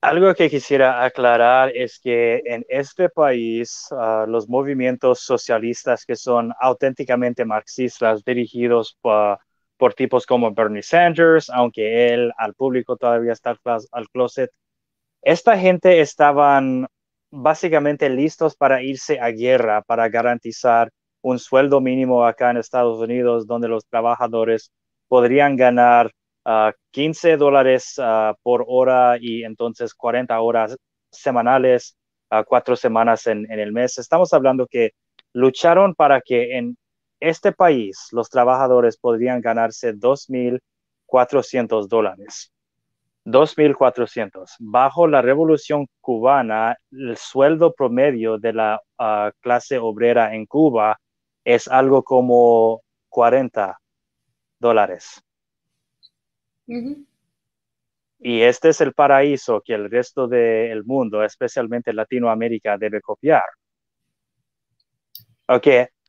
Algo 0.00 0.32
que 0.34 0.48
quisiera 0.48 1.02
aclarar 1.02 1.72
es 1.74 1.98
que 1.98 2.40
en 2.44 2.64
este 2.68 3.08
país 3.08 3.88
ah, 3.90 4.26
los 4.28 4.48
movimientos 4.48 5.20
socialistas 5.20 6.04
que 6.04 6.14
son 6.14 6.52
auténticamente 6.60 7.44
marxistas 7.44 8.22
dirigidos 8.22 8.96
por 9.00 9.38
por 9.78 9.94
tipos 9.94 10.26
como 10.26 10.52
Bernie 10.52 10.82
Sanders, 10.82 11.48
aunque 11.50 12.12
él 12.12 12.32
al 12.36 12.54
público 12.54 12.96
todavía 12.96 13.32
está 13.32 13.56
al 13.92 14.08
closet. 14.10 14.50
Esta 15.22 15.58
gente 15.58 16.00
estaban 16.00 16.86
básicamente 17.30 18.08
listos 18.10 18.56
para 18.56 18.82
irse 18.82 19.20
a 19.20 19.30
guerra, 19.30 19.82
para 19.82 20.08
garantizar 20.08 20.90
un 21.22 21.38
sueldo 21.38 21.80
mínimo 21.80 22.24
acá 22.24 22.50
en 22.50 22.58
Estados 22.58 22.98
Unidos, 22.98 23.46
donde 23.46 23.68
los 23.68 23.86
trabajadores 23.86 24.72
podrían 25.08 25.56
ganar 25.56 26.12
15 26.90 27.32
ah, 27.32 27.36
dólares 27.36 27.94
ah, 27.98 28.34
por 28.42 28.64
hora 28.66 29.16
y 29.20 29.44
entonces 29.44 29.94
40 29.94 30.40
horas 30.40 30.76
semanales, 31.10 31.96
a 32.30 32.44
cuatro 32.44 32.76
semanas 32.76 33.26
en, 33.26 33.50
en 33.50 33.58
el 33.58 33.72
mes. 33.72 33.98
Estamos 33.98 34.32
hablando 34.32 34.66
que 34.66 34.92
lucharon 35.32 35.94
para 35.94 36.20
que 36.20 36.56
en 36.58 36.76
este 37.20 37.52
país 37.52 38.08
los 38.12 38.30
trabajadores 38.30 38.96
podrían 38.96 39.40
ganarse 39.40 39.94
2.400 39.94 41.88
dólares. 41.88 42.52
2.400. 43.24 44.56
Bajo 44.58 45.06
la 45.06 45.20
revolución 45.20 45.86
cubana, 46.00 46.76
el 46.90 47.16
sueldo 47.16 47.74
promedio 47.74 48.38
de 48.38 48.52
la 48.54 48.80
ah, 48.98 49.30
clase 49.40 49.78
obrera 49.78 50.34
en 50.34 50.46
Cuba 50.46 50.98
es 51.44 51.68
algo 51.68 52.02
como 52.02 52.82
40 53.10 53.78
dólares. 54.58 55.22
Y 58.20 58.42
este 58.42 58.70
es 58.70 58.80
el 58.80 58.92
paraíso 58.92 59.62
que 59.64 59.74
el 59.74 59.90
resto 59.90 60.26
del 60.26 60.84
mundo, 60.84 61.22
especialmente 61.22 61.92
Latinoamérica, 61.92 62.76
debe 62.76 63.00
copiar. 63.00 63.44
Ok, 65.46 65.66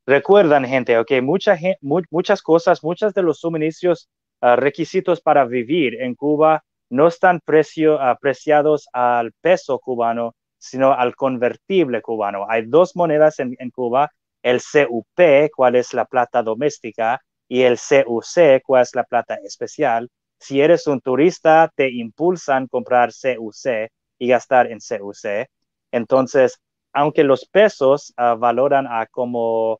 Recuerdan, 0.09 0.65
gente, 0.65 0.97
ok, 0.97 1.21
mucha, 1.21 1.55
muchas 1.81 2.41
cosas, 2.41 2.83
muchos 2.83 3.13
de 3.13 3.21
los 3.21 3.41
suministros, 3.41 4.09
ah, 4.41 4.55
requisitos 4.55 5.21
para 5.21 5.45
vivir 5.45 6.01
en 6.01 6.15
Cuba 6.15 6.63
no 6.89 7.07
están 7.07 7.39
precio, 7.45 8.01
apreciados 8.01 8.89
al 8.91 9.33
peso 9.33 9.77
cubano, 9.77 10.33
sino 10.57 10.93
al 10.93 11.15
convertible 11.15 12.01
cubano. 12.01 12.47
Hay 12.49 12.65
dos 12.65 12.95
monedas 12.95 13.37
en, 13.39 13.55
Cuba, 13.69 14.09
el 14.41 14.59
CUP, 14.59 15.51
cuál 15.55 15.75
es 15.75 15.93
la 15.93 16.05
plata 16.05 16.41
doméstica, 16.41 17.21
y 17.47 17.61
el 17.61 17.77
CUC, 17.77 18.63
cuál 18.63 18.81
es 18.81 18.95
la 18.95 19.03
plata 19.03 19.35
especial. 19.43 20.09
Si 20.39 20.59
eres 20.59 20.87
un 20.87 21.01
turista, 21.01 21.71
te 21.75 21.87
impulsan 21.87 22.65
comprar 22.67 23.11
CUC 23.11 23.91
y 24.17 24.27
gastar 24.27 24.71
en 24.71 24.79
CUC. 24.79 25.45
Entonces, 25.91 26.59
aunque 26.93 27.23
los 27.23 27.45
pesos 27.45 28.11
uh, 28.17 28.35
valoran 28.39 28.87
a 28.87 29.05
como 29.05 29.79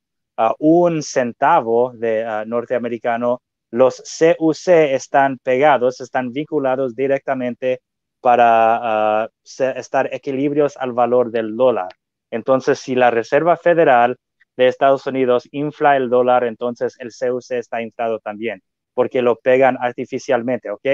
un 0.60 1.04
centavo 1.04 1.92
de 1.94 2.44
norteamericano, 2.48 3.42
los 3.72 4.02
CUC 4.02 4.68
están 4.68 5.38
pegados, 5.44 6.02
están 6.02 6.32
vinculados 6.32 6.96
directamente 6.96 7.82
para 8.22 9.30
estar 9.44 10.14
equilibrios 10.14 10.76
al 10.78 10.94
valor 10.94 11.32
del 11.32 11.56
dólar. 11.56 11.90
Entonces, 12.32 12.80
si 12.80 12.96
la 12.96 13.12
Reserva 13.12 13.58
Federal 13.58 14.18
de 14.58 14.68
Estados 14.68 15.06
Unidos 15.08 15.48
infla 15.52 15.98
el 15.98 16.10
dólar, 16.10 16.44
entonces 16.44 16.96
el 17.00 17.10
CUC 17.10 17.52
está 17.52 17.82
inflado 17.82 18.20
también, 18.20 18.62
porque 18.94 19.22
lo 19.22 19.38
pegan 19.38 19.78
artificialmente, 19.80 20.70
¿ok? 20.70 20.88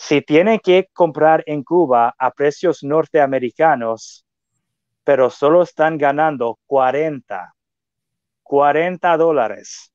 si 0.00 0.22
tienen 0.22 0.60
que 0.60 0.88
comprar 0.94 1.42
en 1.44 1.62
Cuba 1.62 2.14
a 2.18 2.30
precios 2.30 2.82
norteamericanos, 2.82 4.24
pero 5.04 5.28
solo 5.28 5.60
están 5.60 5.98
ganando 5.98 6.58
40, 6.66 7.52
40 8.50 9.16
dólares 9.16 9.92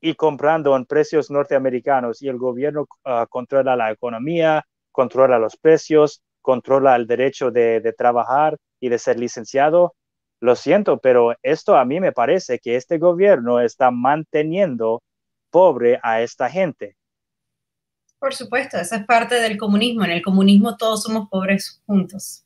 y 0.00 0.14
comprando 0.14 0.74
en 0.74 0.84
precios 0.84 1.30
norteamericanos 1.30 2.20
y 2.20 2.26
el 2.26 2.36
gobierno 2.36 2.88
ah, 3.04 3.24
controla 3.30 3.76
la 3.76 3.92
economía, 3.92 4.66
controla 4.90 5.38
los 5.38 5.56
precios, 5.56 6.20
controla 6.42 6.96
el 6.96 7.06
derecho 7.06 7.52
de, 7.52 7.80
de 7.80 7.92
trabajar 7.92 8.58
y 8.80 8.88
de 8.88 8.98
ser 8.98 9.20
licenciado, 9.20 9.94
lo 10.40 10.56
siento, 10.56 10.98
pero 10.98 11.36
esto 11.44 11.76
a 11.76 11.84
mí 11.84 12.00
me 12.00 12.10
parece 12.10 12.58
que 12.58 12.74
este 12.74 12.98
gobierno 12.98 13.60
está 13.60 13.92
manteniendo 13.92 15.00
pobre 15.48 16.00
a 16.02 16.20
esta 16.20 16.50
gente. 16.50 16.96
Por 18.18 18.34
supuesto, 18.34 18.76
esa 18.76 18.96
es 18.96 19.06
parte 19.06 19.36
del 19.36 19.56
comunismo. 19.56 20.04
En 20.04 20.10
el 20.10 20.22
comunismo 20.22 20.76
todos 20.76 21.04
somos 21.04 21.28
pobres 21.28 21.80
juntos. 21.86 22.44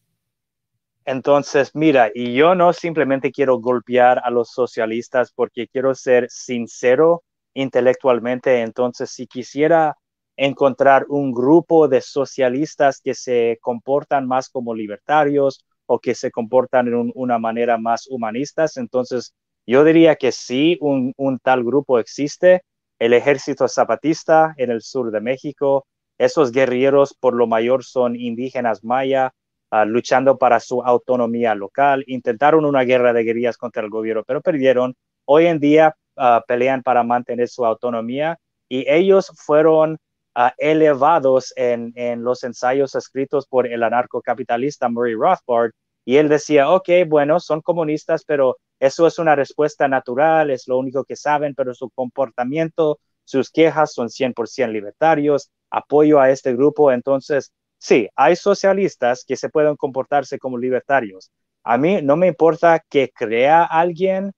Entonces, 1.04 1.72
mira, 1.74 2.10
y 2.14 2.34
yo 2.34 2.54
no 2.54 2.72
simplemente 2.72 3.32
quiero 3.32 3.58
golpear 3.58 4.20
a 4.24 4.30
los 4.30 4.50
socialistas 4.50 5.32
porque 5.34 5.66
quiero 5.68 5.94
ser 5.94 6.28
sincero 6.30 7.24
intelectualmente. 7.54 8.60
Entonces, 8.60 9.10
si 9.10 9.26
quisiera 9.26 9.96
encontrar 10.36 11.04
un 11.08 11.32
grupo 11.32 11.88
de 11.88 12.00
socialistas 12.00 13.00
que 13.02 13.14
se 13.14 13.58
comportan 13.60 14.26
más 14.26 14.48
como 14.48 14.74
libertarios 14.74 15.64
o 15.86 15.98
que 15.98 16.14
se 16.14 16.30
comportan 16.30 16.86
en 16.88 17.12
una 17.14 17.38
manera 17.38 17.78
más 17.78 18.06
humanistas, 18.08 18.76
entonces 18.76 19.34
yo 19.66 19.84
diría 19.84 20.16
que 20.16 20.32
sí, 20.32 20.78
un, 20.80 21.12
un 21.16 21.38
tal 21.38 21.64
grupo 21.64 21.98
existe, 21.98 22.62
el 22.98 23.12
ejército 23.12 23.66
zapatista 23.68 24.54
en 24.56 24.70
el 24.70 24.82
sur 24.82 25.10
de 25.10 25.20
México. 25.20 25.86
Esos 26.18 26.52
guerrilleros 26.52 27.14
por 27.14 27.34
lo 27.34 27.46
mayor 27.48 27.84
son 27.84 28.14
indígenas 28.16 28.84
maya, 28.84 29.32
ah, 29.72 29.84
luchando 29.84 30.38
para 30.38 30.60
su 30.60 30.82
autonomía 30.82 31.54
local. 31.56 32.04
Intentaron 32.06 32.64
una 32.64 32.82
guerra 32.82 33.12
de 33.12 33.24
guerrillas 33.24 33.56
contra 33.56 33.82
el 33.82 33.90
gobierno, 33.90 34.22
pero 34.24 34.40
perdieron. 34.40 34.94
Hoy 35.24 35.46
en 35.46 35.58
día 35.58 35.96
ah, 36.16 36.44
pelean 36.46 36.82
para 36.82 37.02
mantener 37.02 37.48
su 37.48 37.64
autonomía 37.66 38.38
y 38.68 38.84
ellos 38.88 39.32
fueron 39.34 39.98
ah, 40.34 40.54
elevados 40.58 41.52
en, 41.56 41.92
en, 41.96 42.22
los 42.22 42.44
ensayos 42.44 42.94
escritos 42.94 43.46
por 43.46 43.66
el 43.66 43.82
anarcocapitalista 43.82 44.88
Murray 44.88 45.14
Rothbard. 45.14 45.72
Y 46.04 46.16
él 46.16 46.28
decía, 46.28 46.70
ok, 46.70 46.88
bueno, 47.08 47.40
son 47.40 47.60
comunistas, 47.62 48.24
pero 48.24 48.58
eso 48.80 49.06
es 49.06 49.18
una 49.18 49.36
respuesta 49.36 49.86
natural, 49.88 50.50
es 50.50 50.66
lo 50.66 50.76
único 50.78 51.04
que 51.04 51.14
saben, 51.16 51.54
pero 51.54 51.72
su 51.72 51.88
comportamiento, 51.90 52.98
sus 53.24 53.50
quejas 53.50 53.94
son 53.94 54.08
100% 54.08 54.72
libertarios, 54.72 55.50
apoyo 55.70 56.20
a 56.20 56.30
este 56.30 56.52
grupo. 56.52 56.90
Entonces, 56.90 57.52
sí, 57.82 58.08
hay 58.16 58.36
socialistas 58.36 59.24
que 59.26 59.36
se 59.36 59.48
pueden 59.48 59.76
comportarse 59.76 60.38
como 60.38 60.58
libertarios. 60.58 61.30
A 61.64 61.76
mí 61.78 62.00
no 62.02 62.16
me 62.16 62.28
importa 62.28 62.80
que 62.88 63.10
crea 63.10 63.64
alguien, 63.64 64.32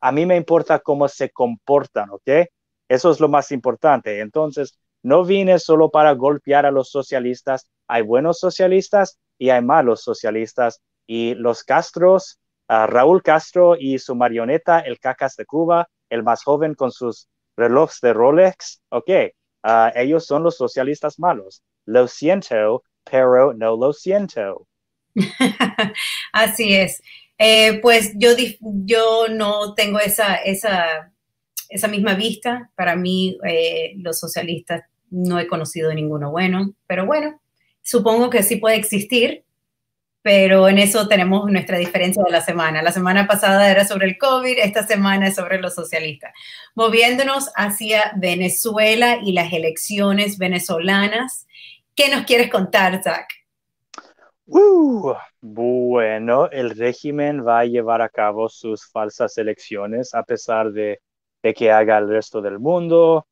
a 0.00 0.12
mí 0.12 0.26
me 0.26 0.36
importa 0.36 0.78
cómo 0.78 1.08
se 1.08 1.30
comportan, 1.30 2.10
¿ok? 2.10 2.48
Eso 2.88 3.10
es 3.10 3.20
lo 3.20 3.28
más 3.28 3.52
importante. 3.52 4.20
Entonces, 4.20 4.78
no 5.02 5.24
vine 5.24 5.58
solo 5.58 5.90
para 5.90 6.12
golpear 6.12 6.66
a 6.66 6.70
los 6.70 6.90
socialistas. 6.90 7.68
Hay 7.88 8.02
buenos 8.02 8.38
socialistas 8.38 9.18
y 9.38 9.50
hay 9.50 9.62
malos 9.62 10.02
socialistas. 10.02 10.80
Y 11.06 11.34
los 11.34 11.64
Castros 11.64 12.38
Raúl 12.68 13.22
Castro 13.22 13.76
y 13.78 13.98
su 13.98 14.14
marioneta, 14.14 14.80
el 14.80 14.98
Cacas 14.98 15.36
de 15.36 15.46
Cuba, 15.46 15.88
el 16.08 16.22
más 16.22 16.42
joven 16.42 16.74
con 16.74 16.90
sus 16.92 17.28
relojes 17.56 18.00
de 18.00 18.12
Rolex. 18.12 18.80
Ok, 18.88 19.10
ellos 19.94 20.26
son 20.26 20.42
los 20.42 20.56
socialistas 20.56 21.18
malos. 21.18 21.62
Lo 21.86 22.08
siento, 22.08 22.82
pero 23.10 23.52
no 23.54 23.76
lo 23.76 23.92
siento. 23.92 24.66
Así 26.32 26.74
es. 26.74 27.02
Eh, 27.38 27.80
pues 27.80 28.12
yo, 28.16 28.30
yo 28.60 29.28
no 29.28 29.74
tengo 29.74 29.98
esa, 29.98 30.36
esa, 30.36 31.12
esa 31.68 31.88
misma 31.88 32.14
vista. 32.14 32.70
Para 32.74 32.96
mí, 32.96 33.38
eh, 33.46 33.94
los 33.96 34.18
socialistas 34.18 34.82
no 35.10 35.38
he 35.38 35.46
conocido 35.46 35.92
ninguno 35.94 36.30
bueno, 36.30 36.74
pero 36.86 37.06
bueno, 37.06 37.40
supongo 37.82 38.30
que 38.30 38.42
sí 38.42 38.56
puede 38.56 38.76
existir 38.76 39.44
pero 40.24 40.70
en 40.70 40.78
eso 40.78 41.06
tenemos 41.06 41.50
nuestra 41.50 41.76
diferencia 41.76 42.22
de 42.24 42.32
la 42.32 42.40
semana. 42.40 42.80
La 42.80 42.92
semana 42.92 43.26
pasada 43.26 43.70
era 43.70 43.84
sobre 43.84 44.06
el 44.06 44.16
COVID, 44.16 44.56
esta 44.56 44.86
semana 44.86 45.28
es 45.28 45.34
sobre 45.34 45.60
los 45.60 45.74
socialistas. 45.74 46.32
Moviéndonos 46.74 47.50
hacia 47.56 48.10
Venezuela 48.16 49.18
y 49.22 49.32
las 49.32 49.52
elecciones 49.52 50.38
venezolanas, 50.38 51.46
¿qué 51.94 52.08
nos 52.08 52.24
quieres 52.24 52.50
contar, 52.50 53.02
Zach? 53.02 53.26
Uh, 54.46 55.14
bueno, 55.40 56.50
el 56.50 56.70
régimen 56.70 57.46
va 57.46 57.60
a 57.60 57.64
llevar 57.64 58.02
a 58.02 58.10
cabo 58.10 58.48
sus 58.48 58.86
falsas 58.90 59.38
elecciones 59.38 60.14
a 60.14 60.22
pesar 60.22 60.72
de, 60.72 61.00
que 61.56 61.70
haga 61.72 61.98
el 61.98 62.08
resto 62.08 62.42
del 62.42 62.58
mundo. 62.58 63.26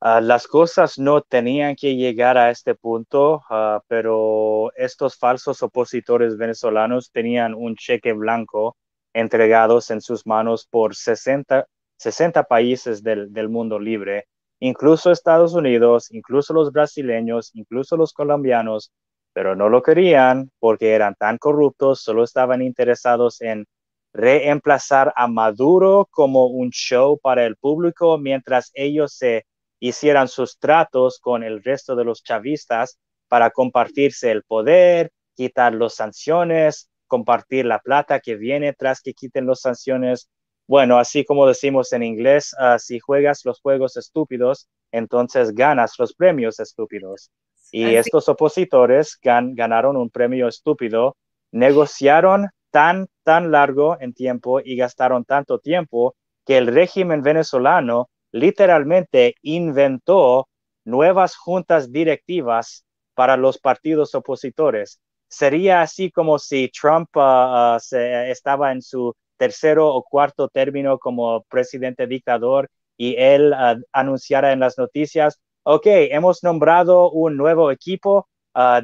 Ah, 0.00 0.20
las 0.20 0.46
cosas 0.48 0.98
no 0.98 1.22
tenían 1.22 1.76
que 1.76 1.96
llegar 1.96 2.36
a 2.36 2.50
este 2.50 2.74
punto, 2.74 3.42
ah, 3.50 3.80
pero 3.88 4.72
estos 4.76 5.16
falsos 5.16 5.62
opositores 5.62 6.36
venezolanos 6.36 7.10
tenían 7.12 7.54
un 7.54 7.76
cheque 7.76 8.12
blanco 8.12 8.76
entregados 9.14 9.90
en 9.90 10.00
sus 10.00 10.26
manos 10.26 10.66
por 10.66 10.94
60, 10.96 11.66
60 11.96 12.44
países 12.44 13.02
del, 13.02 13.32
del 13.32 13.48
mundo 13.48 13.78
libre, 13.78 14.26
incluso 14.62 15.10
Estados 15.10 15.54
Unidos, 15.54 16.08
incluso 16.12 16.54
los 16.54 16.70
brasileños, 16.70 17.50
incluso 17.54 17.96
los 17.96 18.12
colombianos, 18.12 18.92
pero 19.32 19.56
no 19.56 19.68
lo 19.68 19.82
querían 19.82 20.52
porque 20.60 20.92
eran 20.92 21.16
tan 21.16 21.36
corruptos, 21.38 22.02
solo 22.02 22.22
estaban 22.22 22.62
interesados 22.62 23.40
en 23.40 23.66
reemplazar 24.12 25.12
a 25.16 25.26
Maduro 25.26 26.06
como 26.12 26.46
un 26.46 26.70
show 26.70 27.18
para 27.18 27.44
el 27.44 27.56
público 27.56 28.18
mientras 28.18 28.70
ellos 28.74 29.14
se 29.14 29.46
hicieran 29.80 30.28
sus 30.28 30.58
tratos 30.58 31.18
con 31.18 31.42
el 31.42 31.64
resto 31.64 31.96
de 31.96 32.04
los 32.04 32.22
chavistas 32.22 33.00
para 33.26 33.50
compartirse 33.50 34.30
el 34.30 34.44
poder, 34.44 35.10
quitar 35.34 35.74
las 35.74 35.94
sanciones, 35.94 36.88
compartir 37.08 37.66
la 37.66 37.80
plata 37.80 38.20
que 38.20 38.36
viene 38.36 38.74
tras 38.74 39.00
que 39.00 39.12
quiten 39.12 39.46
las 39.46 39.60
sanciones. 39.60 40.28
Bueno, 40.66 40.98
así 40.98 41.24
como 41.24 41.46
decimos 41.46 41.92
en 41.92 42.02
inglés, 42.02 42.54
ah, 42.58 42.78
si 42.78 42.98
juegas 43.00 43.44
los 43.44 43.60
juegos 43.60 43.96
estúpidos, 43.96 44.68
entonces 44.92 45.52
ganas 45.54 45.94
los 45.98 46.14
premios 46.14 46.60
estúpidos. 46.60 47.30
Y 47.74 47.94
estos 47.94 48.28
opositores 48.28 49.18
ganaron 49.22 49.96
un 49.96 50.10
premio 50.10 50.46
estúpido, 50.46 51.16
negociaron 51.52 52.48
tan, 52.70 53.06
tan 53.22 53.50
largo 53.50 53.96
en 53.98 54.12
tiempo 54.12 54.60
y 54.60 54.76
gastaron 54.76 55.24
tanto 55.24 55.58
tiempo 55.58 56.14
que 56.44 56.58
el 56.58 56.66
régimen 56.66 57.22
venezolano 57.22 58.10
literalmente 58.30 59.36
inventó 59.42 60.48
nuevas 60.84 61.36
juntas 61.36 61.92
directivas 61.92 62.84
para 63.14 63.36
los 63.36 63.58
partidos 63.58 64.14
opositores. 64.14 65.00
Sería 65.28 65.80
así 65.82 66.10
como 66.10 66.38
si 66.38 66.68
Trump 66.68 67.08
ah, 67.14 67.78
ah, 67.78 68.26
estaba 68.26 68.72
en 68.72 68.82
su 68.82 69.14
tercero 69.42 69.88
o 69.88 70.04
cuarto 70.04 70.46
término 70.48 71.00
como 71.00 71.42
presidente 71.48 72.06
dictador 72.06 72.68
y 72.96 73.16
él 73.18 73.52
ah, 73.52 73.76
anunciara 73.92 74.52
en 74.52 74.60
las 74.60 74.78
noticias, 74.78 75.40
ok, 75.64 75.86
hemos 75.86 76.44
nombrado 76.44 77.10
un 77.10 77.36
nuevo 77.36 77.72
equipo 77.72 78.28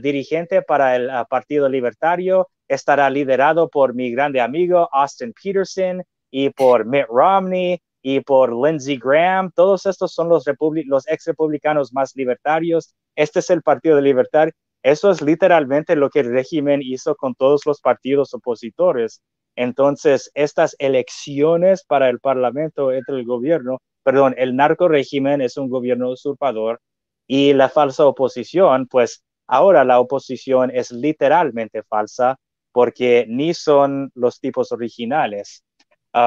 dirigente 0.01 0.63
para 0.63 0.97
el 0.97 1.11
Partido 1.29 1.69
Libertario, 1.69 2.49
estará 2.67 3.09
liderado 3.09 3.69
por 3.69 3.95
mi 3.95 4.11
grande 4.11 4.41
amigo 4.41 4.89
Austin 4.91 5.33
Peterson 5.33 6.03
y 6.31 6.51
por 6.51 6.87
Mitt 6.87 7.07
Romney 7.09 7.79
y 8.03 8.21
por 8.21 8.53
Lindsey 8.53 8.99
Graham. 8.99 9.53
Todos 9.55 9.87
estos 9.87 10.13
son 10.13 10.29
los, 10.29 10.45
los 10.87 11.07
ex 11.07 11.27
republicanos 11.27 11.93
más 11.93 12.17
libertarios. 12.17 12.95
Este 13.15 13.39
es 13.41 13.51
el 13.51 13.63
Partido 13.63 13.97
de 13.97 14.03
Libertad. 14.03 14.49
Eso 14.83 15.11
es 15.11 15.21
literalmente 15.21 15.95
lo 15.97 16.09
que 16.09 16.21
el 16.21 16.33
régimen 16.33 16.81
hizo 16.83 17.15
con 17.15 17.35
todos 17.35 17.67
los 17.67 17.81
partidos 17.81 18.33
opositores. 18.33 19.21
Entonces, 19.59 20.31
estas 20.35 20.77
elecciones 20.79 21.85
para 21.85 22.09
el 22.09 22.21
Parlamento 22.21 22.93
entre 22.93 23.17
el 23.17 23.25
gobierno, 23.25 23.79
perdón, 24.03 24.35
el 24.39 24.57
narco 24.57 24.89
régimen 24.89 25.41
es 25.41 25.57
un 25.57 25.69
gobierno 25.69 26.11
usurpador 26.11 26.81
y 27.27 27.53
la 27.53 27.69
falsa 27.69 28.07
oposición, 28.07 28.87
pues 28.87 29.25
ahora 29.47 29.85
la 29.85 30.01
oposición 30.01 30.71
es 30.73 30.93
literalmente 30.93 31.83
falsa 31.83 32.37
porque 32.73 33.27
ni 33.29 33.55
son 33.55 34.11
los 34.15 34.41
tipos 34.41 34.73
originales 34.73 35.65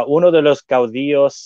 uno 0.08 0.32
de 0.32 0.42
los 0.42 0.64
caudillos 0.64 1.46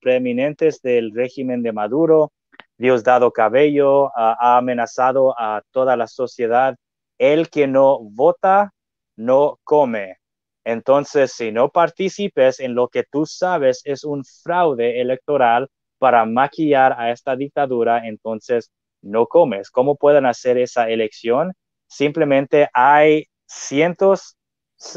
preeminentes 0.00 0.80
del 0.82 1.12
régimen 1.14 1.62
de 1.62 1.72
Maduro, 1.72 2.32
Diosdado 2.76 3.32
Cabello, 3.32 4.10
ha 4.16 4.56
amenazado 4.56 5.34
a 5.38 5.62
toda 5.70 5.96
la 5.96 6.06
sociedad, 6.06 6.76
el 7.18 7.50
que 7.50 7.66
no 7.66 7.98
vota, 8.00 8.72
no 9.16 9.58
come. 9.64 10.16
Entonces, 10.64 11.32
si 11.32 11.52
no 11.52 11.70
participes 11.70 12.60
en 12.60 12.74
lo 12.74 12.88
que 12.88 13.04
tú 13.04 13.26
sabes 13.26 13.80
es 13.84 14.04
un 14.04 14.24
fraude 14.24 15.00
electoral 15.00 15.68
para 15.98 16.24
maquillar 16.26 16.94
a 16.98 17.10
esta 17.10 17.36
dictadura, 17.36 18.06
entonces 18.06 18.70
no 19.02 19.26
comes. 19.26 19.70
¿Cómo 19.70 19.96
pueden 19.96 20.26
hacer 20.26 20.58
esa 20.58 20.88
elección? 20.88 21.52
Simplemente 21.86 22.68
hay 22.72 23.26
cientos, 23.46 24.36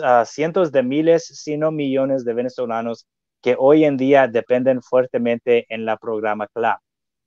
ah, 0.04 0.26
cientos 0.26 0.71
de 0.71 0.84
miles, 0.84 1.26
si 1.26 1.58
no 1.58 1.71
millones 1.71 2.26
de 2.26 2.34
venezolanos 2.34 3.08
que 3.41 3.56
hoy 3.58 3.86
en 3.86 3.97
día 3.97 4.28
dependen 4.28 4.82
fuertemente 4.82 5.65
en 5.69 5.86
la 5.86 5.97
programa 5.97 6.47
CLAP. 6.54 6.80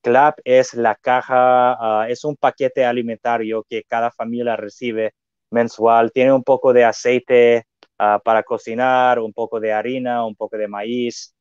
CLAP 0.03 0.39
es 0.45 0.75
la 0.75 0.95
caja, 0.97 2.03
ah, 2.03 2.07
es 2.09 2.25
un 2.25 2.37
paquete 2.37 2.85
alimentario 2.85 3.65
que 3.69 3.85
cada 3.85 4.11
familia 4.11 4.57
recibe 4.57 5.15
mensual. 5.51 6.13
Tiene 6.13 6.33
un 6.33 6.45
poco 6.45 6.73
de 6.73 6.85
aceite 6.85 7.65
ah, 8.05 8.21
para 8.25 8.43
cocinar, 8.43 9.19
un 9.19 9.33
poco 9.33 9.61
de 9.61 9.73
harina, 9.73 10.25
un 10.25 10.35
poco 10.35 10.57
de 10.57 10.69
maíz, 10.69 11.35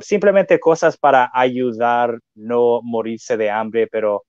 simplemente 0.00 0.58
cosas 0.58 0.96
para 0.96 1.30
ayudar 1.34 2.18
no 2.34 2.80
morirse 2.82 3.36
de 3.36 3.50
hambre, 3.50 3.86
pero 3.86 4.24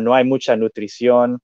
no 0.00 0.14
hay 0.14 0.24
mucha 0.24 0.56
nutrición. 0.56 1.40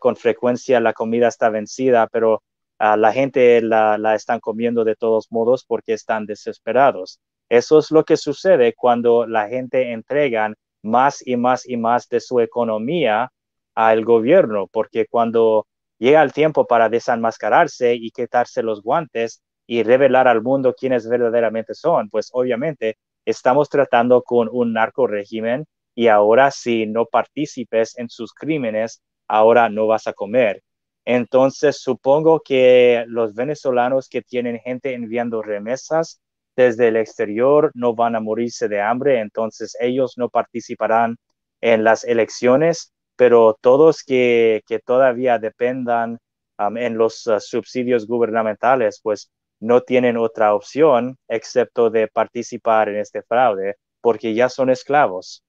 con 0.00 0.16
frecuencia 0.16 0.80
la 0.80 0.92
comida 0.92 1.28
está 1.28 1.48
vencida, 1.48 2.06
pero 2.12 2.42
la 2.78 3.12
gente 3.12 3.62
la, 3.62 3.96
la 3.96 4.14
están 4.14 4.40
comiendo 4.40 4.84
de 4.84 4.96
todos 4.96 5.28
modos 5.32 5.64
porque 5.64 5.94
están 5.94 6.26
desesperados. 6.26 7.20
Eso 7.48 7.78
es 7.78 7.90
lo 7.90 8.04
que 8.04 8.16
sucede 8.16 8.74
cuando 8.74 9.26
la 9.26 9.48
gente 9.48 9.92
entrega 9.92 10.52
más 10.82 11.26
y 11.26 11.36
más 11.36 11.68
y 11.68 11.76
más 11.76 12.08
de 12.08 12.20
su 12.20 12.40
economía 12.40 13.32
al 13.74 14.04
gobierno, 14.04 14.68
porque 14.70 15.06
cuando 15.06 15.66
llega 16.00 16.22
el 16.22 16.32
tiempo 16.32 16.66
para 16.66 16.88
desenmascararse 16.88 17.94
y 17.94 18.10
quitarse 18.10 18.62
los 18.64 18.82
guantes 18.82 19.42
y 19.66 19.84
revelar 19.84 20.26
al 20.26 20.42
mundo 20.42 20.74
quiénes 20.74 21.08
verdaderamente 21.08 21.74
son, 21.74 22.08
pues 22.10 22.30
obviamente 22.32 22.98
estamos 23.24 23.68
tratando 23.68 24.22
con 24.22 24.48
un 24.50 24.72
narco 24.72 25.06
régimen 25.06 25.66
y 25.94 26.08
ahora 26.08 26.50
si 26.50 26.86
no 26.86 27.06
participes 27.06 27.96
en 27.98 28.08
sus 28.08 28.32
crímenes, 28.32 29.02
ahora 29.28 29.68
no 29.68 29.86
vas 29.86 30.06
a 30.06 30.12
comer. 30.12 30.62
Entonces, 31.04 31.78
supongo 31.80 32.40
que 32.40 33.04
los 33.08 33.34
venezolanos 33.34 34.08
que 34.08 34.22
tienen 34.22 34.60
gente 34.60 34.94
enviando 34.94 35.42
remesas 35.42 36.20
desde 36.56 36.88
el 36.88 36.96
exterior 36.96 37.70
no 37.74 37.94
van 37.94 38.16
a 38.16 38.20
morirse 38.20 38.68
de 38.68 38.80
hambre, 38.80 39.20
entonces 39.20 39.76
ellos 39.80 40.14
no 40.16 40.28
participarán 40.28 41.16
en 41.60 41.84
las 41.84 42.04
elecciones, 42.04 42.92
pero 43.20 43.58
todos 43.60 44.02
que, 44.02 44.62
todavía 44.86 45.38
dependan 45.38 46.18
um, 46.58 46.78
en 46.78 46.96
los 46.96 47.26
uh, 47.26 47.38
subsidios 47.38 48.06
gubernamentales, 48.06 48.98
pues 49.02 49.30
no 49.60 49.82
tienen 49.82 50.16
otra 50.16 50.54
opción 50.54 51.18
excepto 51.28 51.90
de 51.90 52.08
participar 52.08 52.88
en 52.88 52.96
este 52.96 53.20
fraude, 53.20 53.74
porque 54.00 54.32
ya 54.32 54.48
son 54.48 54.70
esclavos. 54.70 55.44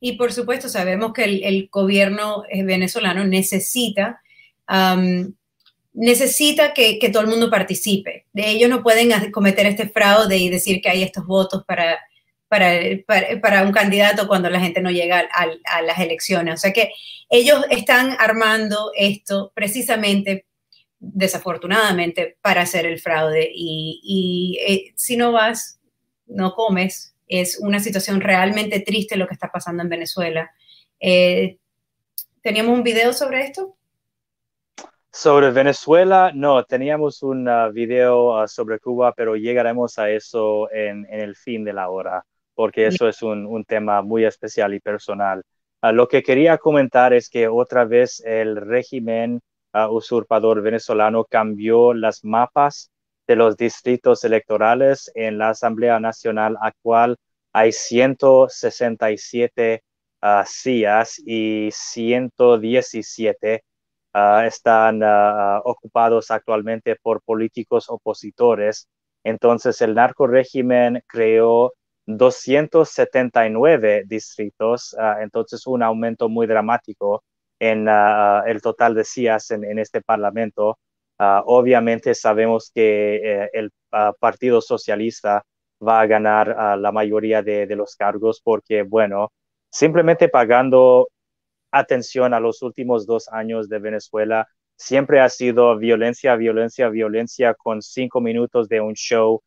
Y 0.00 0.18
por 0.18 0.34
supuesto, 0.34 0.68
sabemos 0.68 1.14
que 1.14 1.24
el, 1.24 1.70
gobierno 1.72 2.42
eh, 2.50 2.62
venezolano 2.62 3.24
necesita, 3.24 4.20
necesita 5.94 6.74
que, 6.74 7.08
todo 7.10 7.22
el 7.22 7.30
mundo 7.30 7.48
participe. 7.48 8.26
De 8.34 8.50
ellos 8.50 8.68
no 8.68 8.82
pueden 8.82 9.32
cometer 9.32 9.64
este 9.64 9.88
fraude 9.88 10.36
y 10.36 10.50
decir 10.50 10.82
que 10.82 10.90
hay 10.90 11.02
estos 11.02 11.24
votos 11.24 11.64
para, 11.64 11.98
para, 12.52 13.40
para, 13.40 13.62
un 13.62 13.72
candidato 13.72 14.28
cuando 14.28 14.50
la 14.50 14.60
gente 14.60 14.82
no 14.82 14.90
llega 14.90 15.26
a, 15.32 15.80
las 15.80 15.98
elecciones. 15.98 16.52
O 16.52 16.56
sea 16.58 16.70
que 16.70 16.92
ellos 17.30 17.64
están 17.70 18.14
armando 18.18 18.92
esto 18.94 19.52
precisamente, 19.54 20.44
desafortunadamente, 20.98 22.36
para 22.42 22.60
hacer 22.60 22.84
el 22.84 23.00
fraude. 23.00 23.48
Y, 23.50 24.58
eh, 24.68 24.92
si 24.96 25.16
no 25.16 25.32
vas, 25.32 25.80
no 26.26 26.52
comes, 26.54 27.14
es 27.26 27.58
una 27.58 27.80
situación 27.80 28.20
realmente 28.20 28.80
triste 28.80 29.16
lo 29.16 29.26
que 29.26 29.32
está 29.32 29.50
pasando 29.50 29.82
en 29.82 29.88
Venezuela. 29.88 30.50
Eh, 31.00 31.56
¿Teníamos 32.42 32.76
un 32.76 32.82
video 32.82 33.14
sobre 33.14 33.46
esto? 33.46 33.78
Sobre 35.10 35.50
Venezuela, 35.50 36.32
no, 36.34 36.64
teníamos 36.64 37.22
un 37.22 37.48
uh, 37.48 37.72
video 37.72 38.42
uh, 38.42 38.48
sobre 38.48 38.78
Cuba, 38.78 39.14
pero 39.14 39.36
llegaremos 39.36 39.98
a 39.98 40.10
eso 40.10 40.70
en, 40.70 41.06
el 41.10 41.34
fin 41.36 41.64
de 41.64 41.74
la 41.74 41.90
hora, 41.90 42.24
porque 42.62 42.86
eso 42.86 43.08
es 43.08 43.22
un, 43.22 43.64
tema 43.64 44.02
muy 44.02 44.24
especial 44.24 44.72
y 44.72 44.78
personal. 44.78 45.42
Uh, 45.82 45.90
lo 45.90 46.06
que 46.06 46.22
quería 46.22 46.58
comentar 46.58 47.12
es 47.12 47.28
que 47.28 47.48
otra 47.48 47.84
vez 47.84 48.22
el 48.24 48.54
régimen 48.54 49.40
usurpador 49.90 50.62
venezolano 50.62 51.24
cambió 51.24 51.92
las 51.92 52.24
mapas 52.24 52.92
de 53.26 53.34
los 53.34 53.56
distritos 53.56 54.22
electorales 54.22 55.10
en 55.16 55.38
la 55.38 55.48
Asamblea 55.48 55.98
Nacional 55.98 56.56
actual 56.60 57.16
hay 57.52 57.72
167 57.72 59.82
uh, 60.22 60.26
sillas 60.46 61.20
y 61.26 61.68
117 61.72 63.64
ah, 64.12 64.46
están 64.46 65.00
ah, 65.02 65.60
ocupados 65.64 66.30
actualmente 66.30 66.94
por 67.02 67.22
políticos 67.22 67.90
opositores. 67.90 68.86
Entonces 69.24 69.80
el 69.82 69.94
narco 69.94 70.28
régimen 70.28 71.02
creó 71.08 71.72
279 72.06 74.04
distritos, 74.06 74.96
entonces 75.20 75.66
un 75.66 75.82
aumento 75.82 76.28
muy 76.28 76.46
dramático 76.46 77.22
en 77.58 77.86
el 77.88 78.60
total 78.62 78.94
de 78.94 79.04
sillas 79.04 79.50
en 79.50 79.78
este 79.78 80.02
parlamento. 80.02 80.78
Ah, 81.24 81.42
obviamente 81.46 82.14
sabemos 82.14 82.72
que 82.74 83.16
eh, 83.44 83.50
el 83.52 83.70
ah, 83.92 84.12
Partido 84.18 84.60
Socialista 84.60 85.44
va 85.86 86.00
a 86.00 86.06
ganar 86.06 86.50
ah, 86.58 86.76
la 86.76 86.90
mayoría 86.90 87.42
de, 87.42 87.66
los 87.76 87.94
cargos 87.94 88.40
porque, 88.42 88.82
bueno, 88.82 89.32
simplemente 89.70 90.28
pagando 90.28 91.08
atención 91.70 92.34
a 92.34 92.40
los 92.40 92.62
últimos 92.62 93.06
dos 93.06 93.28
años 93.28 93.68
de 93.68 93.78
Venezuela, 93.78 94.48
siempre 94.76 95.20
ha 95.20 95.28
sido 95.28 95.78
violencia, 95.78 96.34
violencia, 96.36 96.88
violencia 96.88 97.54
con 97.54 97.82
cinco 97.82 98.20
minutos 98.20 98.68
de 98.68 98.80
un 98.80 98.94
show 98.94 99.42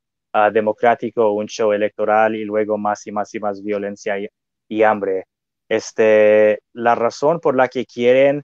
democrático, 0.52 1.32
un 1.32 1.48
show 1.48 1.72
electoral 1.72 2.36
y 2.36 2.44
luego 2.44 2.78
más 2.78 3.06
y 3.08 3.12
más 3.12 3.34
y 3.34 3.40
más 3.40 3.64
violencia 3.64 4.20
y, 4.20 4.28
y 4.68 4.84
hambre. 4.84 5.26
Este, 5.70 6.60
la 6.74 6.96
razón 6.96 7.40
por 7.40 7.56
la 7.56 7.68
que 7.68 7.86
quieren 7.86 8.44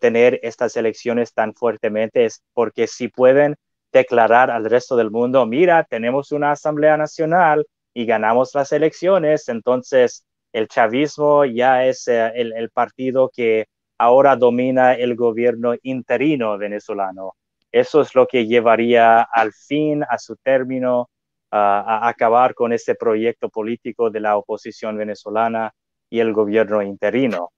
tener 0.00 0.40
estas 0.42 0.76
elecciones 0.76 1.32
tan 1.32 1.54
fuertemente 1.54 2.24
es 2.24 2.42
porque 2.52 2.86
si 2.86 3.08
pueden 3.08 3.54
declarar 3.92 4.50
al 4.50 4.64
resto 4.64 4.96
del 4.96 5.10
mundo, 5.10 5.46
mira, 5.46 5.84
tenemos 5.84 6.32
una 6.32 6.52
Asamblea 6.52 6.96
Nacional 6.96 7.66
y 7.94 8.04
ganamos 8.04 8.54
las 8.54 8.72
elecciones, 8.72 9.48
entonces 9.48 10.24
el 10.52 10.68
chavismo 10.68 11.44
ya 11.44 11.86
es 11.86 12.08
eh, 12.08 12.32
el, 12.34 12.70
partido 12.70 13.30
que 13.34 13.66
ahora 13.98 14.36
domina 14.36 14.94
el 14.94 15.14
gobierno 15.16 15.74
interino 15.82 16.56
venezolano. 16.58 17.34
Eso 17.72 18.00
es 18.00 18.14
lo 18.14 18.26
que 18.26 18.46
llevaría 18.46 19.22
al 19.22 19.52
fin, 19.52 20.02
a 20.08 20.18
su 20.18 20.36
término, 20.36 21.08
a 21.50 22.08
acabar 22.08 22.54
con 22.54 22.72
este 22.72 22.94
proyecto 22.94 23.48
político 23.48 24.10
de 24.10 24.20
la 24.20 24.36
oposición 24.36 24.96
venezolana 24.96 25.72
y 26.10 26.20
el 26.20 26.32
gobierno 26.32 26.82
interino. 26.82 27.52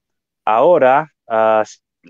Ahora, 0.45 1.11
uh, 1.27 1.63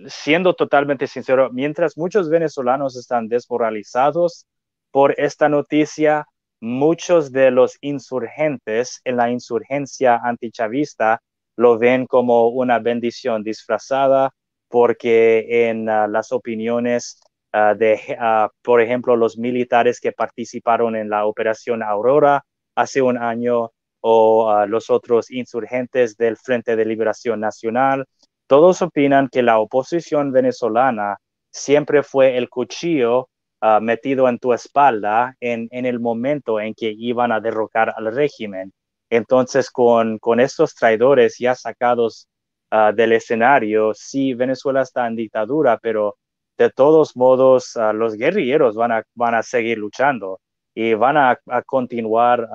siendo 0.07 0.53
totalmente 0.53 1.07
sincero, 1.07 1.49
mientras 1.51 1.97
muchos 1.97 2.29
venezolanos 2.29 2.95
están 2.95 3.27
desmoralizados 3.27 4.45
por 4.91 5.13
esta 5.19 5.49
noticia, 5.49 6.25
muchos 6.61 7.31
de 7.31 7.51
los 7.51 7.77
insurgentes 7.81 9.01
en 9.03 9.17
la 9.17 9.29
insurgencia 9.31 10.19
antichavista 10.23 11.21
lo 11.55 11.77
ven 11.77 12.05
como 12.05 12.49
una 12.49 12.79
bendición 12.79 13.43
disfrazada 13.43 14.31
porque 14.69 15.69
en 15.69 15.89
ah, 15.89 16.07
las 16.07 16.31
opiniones 16.31 17.19
ah, 17.53 17.73
de, 17.75 17.99
ah, 18.19 18.49
por 18.61 18.81
ejemplo, 18.81 19.15
los 19.15 19.37
militares 19.37 19.99
que 19.99 20.11
participaron 20.11 20.95
en 20.95 21.09
la 21.09 21.25
operación 21.25 21.83
Aurora 21.83 22.43
hace 22.75 23.01
un 23.01 23.17
año 23.17 23.71
o 24.01 24.65
los 24.67 24.89
otros 24.89 25.29
insurgentes 25.29 26.15
del 26.15 26.37
Frente 26.37 26.75
de 26.77 26.85
Liberación 26.85 27.41
Nacional 27.41 28.05
todos 28.49 28.81
opinan 28.81 29.29
que 29.29 29.43
la 29.43 29.59
oposición 29.59 30.31
venezolana 30.31 31.17
siempre 31.51 32.01
fue 32.01 32.35
el 32.35 32.49
cuchillo 32.49 33.29
ah, 33.61 33.79
metido 33.79 34.27
en 34.27 34.39
tu 34.39 34.53
espalda 34.53 35.35
en, 35.39 35.67
el 35.71 35.99
momento 35.99 36.59
en 36.59 36.73
que 36.73 36.91
iban 36.97 37.31
a 37.31 37.39
derrocar 37.39 37.93
al 37.95 38.11
régimen. 38.11 38.73
Entonces, 39.11 39.69
con, 39.69 40.17
con 40.17 40.39
estos 40.39 40.73
traidores 40.73 41.37
ya 41.37 41.53
sacados 41.53 42.27
ah, 42.71 42.91
del 42.91 43.11
escenario, 43.13 43.93
sí, 43.93 44.33
Venezuela 44.33 44.81
está 44.81 45.05
en 45.05 45.15
dictadura, 45.15 45.77
pero 45.79 46.17
de 46.59 46.69
todos 46.69 47.15
modos, 47.17 47.75
ah, 47.77 47.93
los 47.93 48.15
guerrilleros 48.15 48.75
van 48.75 48.91
a, 48.91 49.03
van 49.15 49.33
a 49.35 49.43
seguir 49.43 49.79
luchando 49.79 50.39
y 50.75 50.93
van 50.93 51.17
a, 51.17 51.39
a 51.47 51.61
continuar 51.63 52.47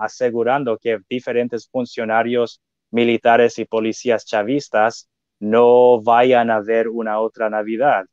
asegurando 0.00 0.78
que 0.78 0.98
diferentes 1.08 1.68
funcionarios 1.68 2.60
militares 2.90 3.58
y 3.58 3.64
policías 3.66 4.24
chavistas 4.24 5.08
no 5.40 6.00
vayan 6.02 6.50
a 6.50 6.60
ver 6.60 6.88
una 6.88 7.20
otra 7.20 7.50
Navidad. 7.50 8.04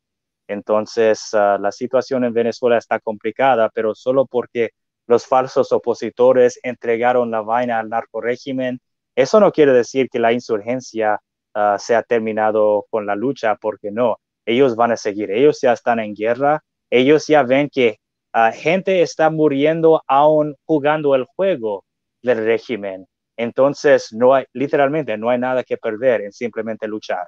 Entonces, 0.48 1.30
ah, 1.34 1.58
la 1.60 1.72
situación 1.72 2.24
en 2.24 2.32
Venezuela 2.34 2.78
está 2.78 3.00
complicada, 3.00 3.70
pero 3.74 3.94
solo 3.94 4.26
porque 4.26 4.70
los 5.06 5.26
falsos 5.26 5.72
opositores 5.72 6.58
entregaron 6.62 7.30
la 7.30 7.42
vaina 7.42 7.78
al 7.78 7.88
narco 7.88 8.20
régimen, 8.20 8.80
eso 9.16 9.40
no 9.40 9.52
quiere 9.52 9.72
decir 9.72 10.08
que 10.10 10.18
la 10.18 10.32
insurgencia 10.32 11.20
ah, 11.54 11.76
se 11.78 11.94
ha 11.94 12.02
terminado 12.02 12.86
con 12.90 13.06
la 13.06 13.14
lucha, 13.16 13.56
porque 13.56 13.90
no, 13.90 14.18
ellos 14.46 14.76
van 14.76 14.92
a 14.92 14.96
seguir, 14.96 15.30
ellos 15.30 15.60
ya 15.62 15.72
están 15.72 15.98
en 16.00 16.14
guerra, 16.14 16.62
ellos 16.90 17.26
ya 17.26 17.42
ven 17.42 17.68
que 17.70 17.98
uh, 18.34 18.52
gente 18.52 19.02
está 19.02 19.30
muriendo 19.30 20.02
aún 20.06 20.54
jugando 20.64 21.14
el 21.14 21.24
juego 21.24 21.84
del 22.22 22.44
régimen. 22.44 23.06
Entonces, 23.36 24.12
no 24.12 24.34
hay, 24.34 24.44
literalmente, 24.52 25.16
no 25.16 25.30
hay 25.30 25.38
nada 25.38 25.64
que 25.64 25.76
perder 25.76 26.22
en 26.22 26.32
simplemente 26.32 26.86
luchar. 26.86 27.26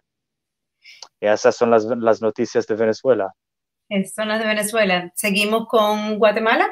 Y 1.21 1.27
esas 1.27 1.57
son 1.57 1.71
las, 1.71 1.85
las 1.85 2.21
noticias 2.21 2.67
de 2.67 2.75
Venezuela. 2.75 3.33
Son 4.15 4.29
las 4.29 4.41
de 4.41 4.47
Venezuela. 4.47 5.13
¿Seguimos 5.15 5.67
con 5.69 6.19
Guatemala? 6.19 6.69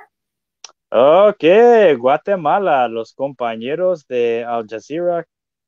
Ok, 0.90 1.44
Guatemala, 1.98 2.86
los 2.88 3.14
compañeros 3.14 4.06
de 4.06 4.44
Al 4.44 4.66
Jazeera 4.68 5.24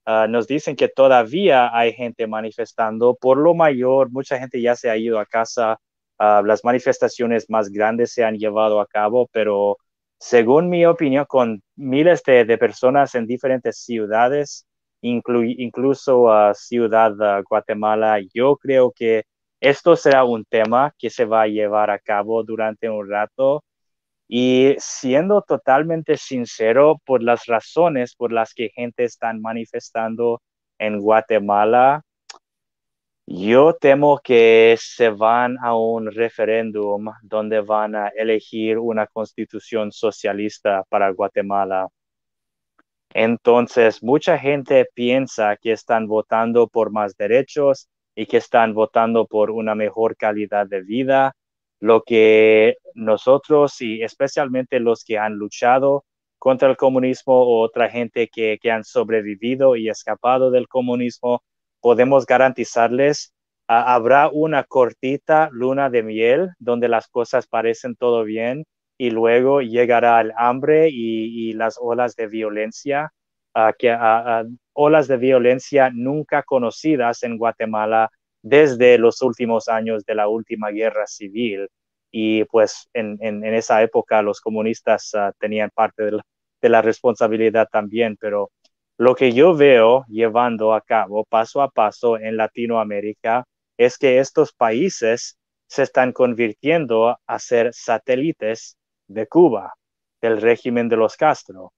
uh, 0.07 0.29
nos 0.29 0.47
dicen 0.47 0.77
que 0.77 0.89
todavía 0.89 1.77
hay 1.77 1.93
gente 1.93 2.27
manifestando. 2.27 3.17
Por 3.21 3.39
lo 3.39 3.55
mayor, 3.55 4.11
mucha 4.11 4.39
gente 4.39 4.61
ya 4.61 4.77
se 4.77 4.91
ha 4.91 4.97
ido 4.97 5.19
a 5.19 5.27
casa. 5.27 5.79
Uh, 6.19 6.45
las 6.45 6.65
manifestaciones 6.65 7.51
más 7.51 7.71
grandes 7.71 8.13
se 8.13 8.25
han 8.25 8.37
llevado 8.37 8.81
a 8.81 8.87
cabo, 8.87 9.29
pero 9.33 9.79
según 10.19 10.69
mi 10.71 10.87
opinión, 10.87 11.25
con 11.29 11.63
miles 11.77 12.23
de, 12.23 12.45
de 12.45 12.59
personas 12.59 13.15
en 13.15 13.27
diferentes 13.27 13.79
ciudades, 13.79 14.67
inclu 15.03 15.43
incluso 15.45 16.31
a 16.31 16.51
uh, 16.53 16.55
Ciudad 16.55 17.13
Guatemala, 17.49 18.21
yo 18.33 18.57
creo 18.57 18.93
que 18.95 19.25
esto 19.61 19.97
será 19.97 20.25
un 20.25 20.45
tema 20.45 20.95
que 20.99 21.11
se 21.11 21.25
va 21.25 21.43
a 21.43 21.47
llevar 21.49 21.91
a 21.91 21.99
cabo 21.99 22.43
durante 22.45 22.89
un 22.91 23.09
rato 23.09 23.65
y 24.29 24.75
siendo 24.79 25.43
totalmente 25.43 26.17
sincero 26.17 27.01
por 27.05 27.23
las 27.23 27.47
razones 27.47 28.15
por 28.15 28.33
las 28.33 28.55
que 28.55 28.71
gente 28.71 29.05
está 29.05 29.33
manifestando 29.35 30.41
en 30.79 31.01
Guatemala, 31.01 32.03
yo 33.27 33.75
temo 33.75 34.21
que 34.23 34.77
se 34.79 35.09
van 35.09 35.57
a 35.63 35.75
un 35.75 36.11
referéndum 36.13 37.07
donde 37.23 37.61
van 37.61 37.95
a 37.95 38.09
elegir 38.09 38.79
una 38.79 39.07
constitución 39.07 39.93
socialista 39.93 40.85
para 40.91 41.11
Guatemala. 41.11 41.89
Entonces, 43.15 44.03
mucha 44.03 44.39
gente 44.39 44.87
piensa 44.93 45.57
que 45.57 45.73
están 45.73 46.07
votando 46.07 46.69
por 46.69 46.91
más 46.91 47.17
derechos 47.17 47.89
y 48.15 48.27
que 48.27 48.39
están 48.39 48.75
votando 48.75 49.27
por 49.27 49.51
una 49.51 49.75
mejor 49.75 50.17
calidad 50.17 50.67
de 50.67 50.83
vida, 50.83 51.35
lo 51.85 52.03
que 52.03 52.79
nosotros 52.95 53.83
y 53.83 54.03
especialmente 54.03 54.81
los 54.81 55.05
que 55.05 55.19
han 55.19 55.35
luchado 55.35 56.07
contra 56.39 56.71
el 56.71 56.79
comunismo 56.79 57.35
o 57.35 57.61
otra 57.63 57.91
gente 57.91 58.29
que, 58.29 58.59
que 58.59 58.71
han 58.71 58.85
sobrevivido 58.85 59.77
y 59.77 59.91
escapado 59.91 60.51
del 60.51 60.67
comunismo, 60.67 61.43
podemos 61.83 62.25
garantizarles 62.25 63.35
ah, 63.69 63.95
habrá 63.95 64.31
una 64.33 64.65
cortita 64.65 65.51
luna 65.53 65.91
de 65.91 66.03
miel 66.03 66.53
donde 66.59 66.89
las 66.89 67.07
cosas 67.09 67.47
parecen 67.47 67.97
todo 67.97 68.25
bien 68.25 68.65
y 68.97 69.11
luego 69.11 69.61
llegará 69.61 70.23
el 70.23 70.33
hambre 70.39 70.89
y, 70.91 71.53
las 71.53 71.77
olas 71.79 72.17
de 72.17 72.29
violencia, 72.29 73.13
uh, 73.55 73.73
que, 73.79 73.93
uh, 73.93 74.49
olas 74.73 75.07
de 75.07 75.19
violencia 75.19 75.91
nunca 75.93 76.45
conocidas 76.45 77.25
en 77.25 77.37
Guatemala 77.37 78.09
desde 78.45 78.99
los 78.99 79.23
últimos 79.23 79.69
años 79.69 80.05
de 80.05 80.15
la 80.15 80.29
última 80.29 80.71
guerra 80.71 81.07
civil. 81.07 81.69
Y 82.13 82.45
pues 82.45 82.89
en, 82.93 83.19
en, 83.21 83.43
esa 83.55 83.83
época 83.83 84.23
los 84.23 84.41
comunistas 84.41 85.13
uh, 85.15 85.33
tenían 85.41 85.71
parte 85.75 86.05
de 86.61 86.69
la, 86.69 86.83
responsabilidad 86.83 87.69
también, 87.73 88.17
pero 88.21 88.51
lo 88.99 89.15
que 89.15 89.33
yo 89.33 89.57
veo 89.57 90.05
llevando 90.09 90.75
a 90.75 90.83
cabo 90.83 91.25
paso 91.25 91.63
a 91.63 91.71
paso 91.71 92.19
en 92.19 92.37
Latinoamérica 92.37 93.45
es 93.79 93.99
que 93.99 94.19
estos 94.19 94.53
países 94.53 95.39
se 95.67 95.83
están 95.83 96.13
convirtiendo 96.13 97.19
a 97.27 97.39
ser 97.39 97.73
satélites 97.73 98.77
de 99.09 99.27
Cuba, 99.27 99.73
del 100.21 100.41
régimen 100.41 100.89
de 100.89 100.97
los 100.97 101.17
Castro. 101.17 101.73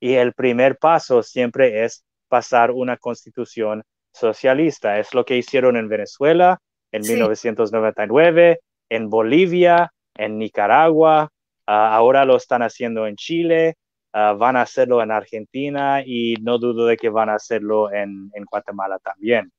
Y 0.00 0.14
el 0.14 0.32
primer 0.34 0.78
paso 0.78 1.22
siempre 1.22 1.84
es 1.84 2.04
pasar 2.28 2.70
una 2.70 2.96
constitución 2.96 3.82
socialista. 4.16 4.98
Es 4.98 5.14
lo 5.14 5.24
que 5.24 5.36
hicieron 5.36 5.76
en 5.76 5.88
Venezuela 5.88 6.60
en 6.92 7.02
1999, 7.02 8.60
en 8.88 9.10
Bolivia, 9.10 9.92
en 10.16 10.38
Nicaragua, 10.38 11.30
ah, 11.66 11.94
ahora 11.94 12.24
lo 12.24 12.36
están 12.36 12.62
haciendo 12.62 13.06
en 13.06 13.16
Chile, 13.16 13.76
ah, 14.12 14.32
van 14.32 14.56
a 14.56 14.62
hacerlo 14.62 15.02
en 15.02 15.10
Argentina 15.10 16.02
y 16.04 16.34
no 16.40 16.58
dudo 16.58 16.86
de 16.86 16.96
que 16.96 17.08
van 17.08 17.28
a 17.28 17.34
hacerlo 17.34 17.92
en, 17.92 18.30
Guatemala 18.50 18.98
también. 18.98 19.52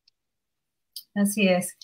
Así 1.13 1.48
es. 1.48 1.78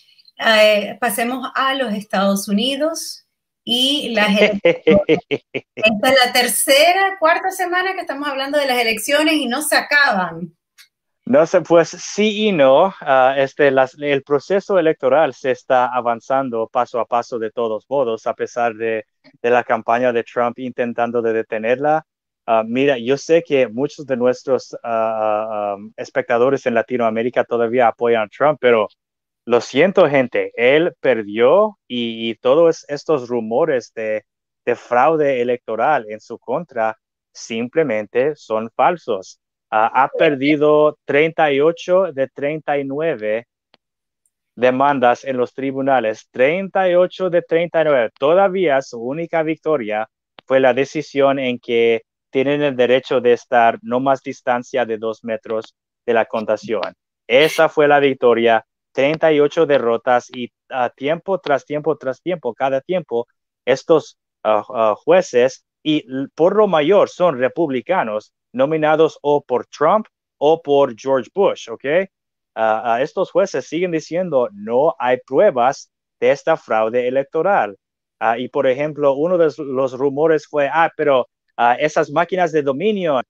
Eh, 0.43 0.97
pasemos 0.99 1.51
a 1.53 1.75
los 1.75 1.93
Estados 1.93 2.47
Unidos 2.47 3.27
y 3.63 4.13
las 4.13 4.29
Esta 4.63 6.09
es 6.09 6.25
la 6.25 6.33
tercera, 6.33 7.17
cuarta 7.19 7.51
semana 7.51 7.93
que 7.93 8.01
estamos 8.01 8.27
hablando 8.27 8.57
de 8.57 8.65
las 8.65 8.79
elecciones 8.79 9.36
y 9.36 9.45
no 9.45 9.62
se 9.62 9.75
acaban. 9.75 10.55
No 11.25 11.45
sé, 11.45 11.62
pues 11.62 11.89
sí 11.89 12.47
y 12.49 12.51
no. 12.51 12.93
Ah, 12.99 13.36
este, 13.38 13.69
el 13.69 14.23
proceso 14.23 14.77
electoral 14.77 15.33
se 15.33 15.51
está 15.51 15.86
avanzando 15.86 16.67
paso 16.67 16.99
a 16.99 17.05
paso 17.05 17.39
de 17.39 17.49
todos 17.51 17.86
modos, 17.89 18.27
a 18.27 18.33
pesar 18.33 18.73
de, 18.75 19.05
la 19.41 19.63
campaña 19.63 20.12
de 20.12 20.23
Trump 20.23 20.59
intentando 20.59 21.21
de 21.21 21.33
detenerla. 21.33 22.05
Ah, 22.45 22.63
mira, 22.67 22.97
yo 22.97 23.17
sé 23.17 23.41
que 23.41 23.67
muchos 23.69 24.05
de 24.05 24.17
nuestros 24.17 24.75
ah, 24.83 25.77
espectadores 25.95 26.65
en 26.65 26.73
Latinoamérica 26.75 27.45
todavía 27.45 27.88
apoyan 27.88 28.23
a 28.23 28.27
Trump, 28.27 28.57
pero 28.59 28.89
lo 29.45 29.62
siento, 29.62 30.09
gente, 30.09 30.51
él 30.55 30.93
perdió 30.99 31.79
y, 31.88 32.36
todos 32.36 32.86
estos 32.89 33.29
rumores 33.29 33.93
de, 33.95 34.25
de 34.65 34.75
fraude 34.75 35.41
electoral 35.41 36.05
en 36.09 36.19
su 36.19 36.38
contra 36.39 36.97
simplemente 37.31 38.36
son 38.36 38.69
falsos 38.75 39.39
ha 39.75 40.09
perdido 40.17 40.97
38 41.05 42.12
de 42.13 42.27
39 42.27 43.47
demandas 44.55 45.23
en 45.23 45.38
los 45.38 45.53
tribunales, 45.53 46.27
38 46.31 47.29
de 47.29 47.41
39. 47.41 48.12
Todavía 48.19 48.81
su 48.81 49.01
única 49.01 49.41
victoria 49.41 50.07
fue 50.45 50.59
la 50.59 50.73
decisión 50.73 51.39
en 51.39 51.59
que 51.59 52.03
tienen 52.29 52.62
el 52.62 52.75
derecho 52.75 53.21
de 53.21 53.33
estar 53.33 53.79
no 53.81 53.99
más 53.99 54.21
distancia 54.21 54.86
de 54.86 54.97
dos 54.97 55.23
metros 55.23 55.75
de 56.05 56.13
la 56.13 56.25
contación. 56.25 56.93
Esa 57.27 57.69
fue 57.69 57.88
la 57.88 57.99
victoria, 57.99 58.65
38 58.91 59.65
derrotas 59.65 60.29
y 60.36 60.51
a 60.69 60.89
tiempo 60.89 61.39
tras 61.39 61.65
tiempo 61.65 61.97
tras 61.97 62.21
tiempo, 62.21 62.53
cada 62.53 62.81
tiempo, 62.81 63.27
estos 63.65 64.17
ah, 64.43 64.63
ah, 64.69 64.95
jueces 64.95 65.65
y 65.81 66.05
por 66.36 66.55
lo 66.55 66.67
mayor 66.67 67.09
son 67.09 67.39
republicanos, 67.39 68.33
nominados 68.53 69.19
o 69.21 69.41
por 69.41 69.65
Trump 69.67 70.07
o 70.37 70.61
por 70.61 70.95
George 70.97 71.29
Bush, 71.33 71.69
¿ok? 71.69 71.83
Uh, 72.55 72.97
estos 73.01 73.31
jueces 73.31 73.65
siguen 73.67 73.91
diciendo 73.91 74.47
no 74.53 74.95
hay 74.99 75.17
pruebas 75.25 75.91
de 76.19 76.31
esta 76.31 76.55
fraude 76.55 77.07
electoral. 77.07 77.77
Uh, 78.21 78.37
y 78.37 78.47
por 78.49 78.67
ejemplo, 78.67 79.13
uno 79.15 79.37
de 79.37 79.51
los 79.57 79.97
rumores 79.97 80.47
fue, 80.47 80.69
ah, 80.71 80.91
pero 80.95 81.27
esas 81.79 82.09
máquinas 82.09 82.51
de 82.51 82.63
dominio, 82.63 83.21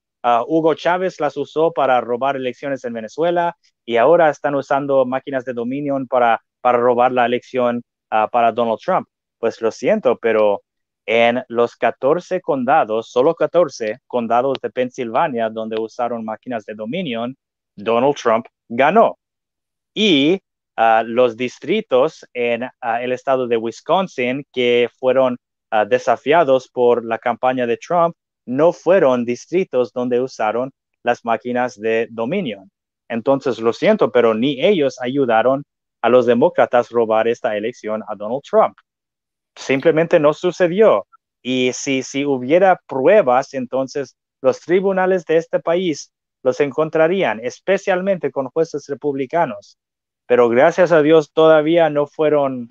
Hugo 0.46 0.74
Chávez 0.74 1.20
las 1.20 1.36
usó 1.36 1.72
para 1.72 2.00
robar 2.00 2.36
elecciones 2.36 2.82
en 2.84 2.94
Venezuela 2.94 3.54
y 3.84 3.98
ahora 3.98 4.30
están 4.30 4.54
usando 4.54 5.04
máquinas 5.04 5.44
de 5.44 5.52
dominio 5.52 5.98
para, 6.08 6.40
para 6.62 6.78
robar 6.78 7.12
la 7.12 7.26
elección 7.26 7.82
para 8.08 8.50
Donald 8.52 8.78
Trump. 8.82 9.06
Pues 9.38 9.60
lo 9.60 9.70
siento, 9.70 10.16
pero 10.16 10.62
en 11.06 11.42
los 11.48 11.76
14 11.76 12.40
condados, 12.40 13.10
solo 13.10 13.34
14 13.34 13.98
condados 14.06 14.58
de 14.60 14.70
Pensilvania 14.70 15.50
donde 15.50 15.80
usaron 15.80 16.24
máquinas 16.24 16.64
de 16.64 16.74
Dominion, 16.74 17.36
Donald 17.76 18.14
Trump 18.16 18.46
ganó. 18.68 19.18
Y 19.94 20.40
ah, 20.76 21.02
los 21.06 21.36
distritos 21.36 22.26
en 22.32 22.64
ah, 22.80 23.02
el 23.02 23.12
estado 23.12 23.46
de 23.46 23.56
Wisconsin 23.56 24.44
que 24.52 24.88
fueron 24.98 25.36
ah, 25.70 25.84
desafiados 25.84 26.68
por 26.68 27.04
la 27.04 27.18
campaña 27.18 27.66
de 27.66 27.76
Trump 27.76 28.14
no 28.46 28.72
fueron 28.72 29.24
distritos 29.24 29.92
donde 29.92 30.20
usaron 30.20 30.70
las 31.02 31.24
máquinas 31.24 31.78
de 31.78 32.08
Dominion. 32.10 32.70
Entonces, 33.08 33.58
lo 33.58 33.72
siento, 33.72 34.10
pero 34.10 34.34
ni 34.34 34.62
ellos 34.64 34.96
ayudaron 35.00 35.64
a 36.02 36.08
los 36.08 36.26
demócratas 36.26 36.90
robar 36.90 37.28
esta 37.28 37.56
elección 37.56 38.02
a 38.08 38.14
Donald 38.14 38.42
Trump 38.42 38.76
simplemente 39.56 40.20
no 40.20 40.32
sucedió. 40.32 41.06
Y 41.42 41.72
si, 41.74 42.02
si 42.02 42.24
hubiera 42.24 42.80
pruebas, 42.86 43.54
entonces 43.54 44.16
los 44.40 44.60
tribunales 44.60 45.24
de 45.24 45.36
este 45.36 45.60
país 45.60 46.12
los 46.42 46.60
encontrarían, 46.60 47.40
especialmente 47.42 48.30
con 48.30 48.48
jueces 48.48 48.86
republicanos. 48.88 49.78
Pero 50.26 50.48
gracias 50.48 50.92
a 50.92 51.02
Dios 51.02 51.32
todavía 51.32 51.90
no 51.90 52.06
fueron 52.06 52.68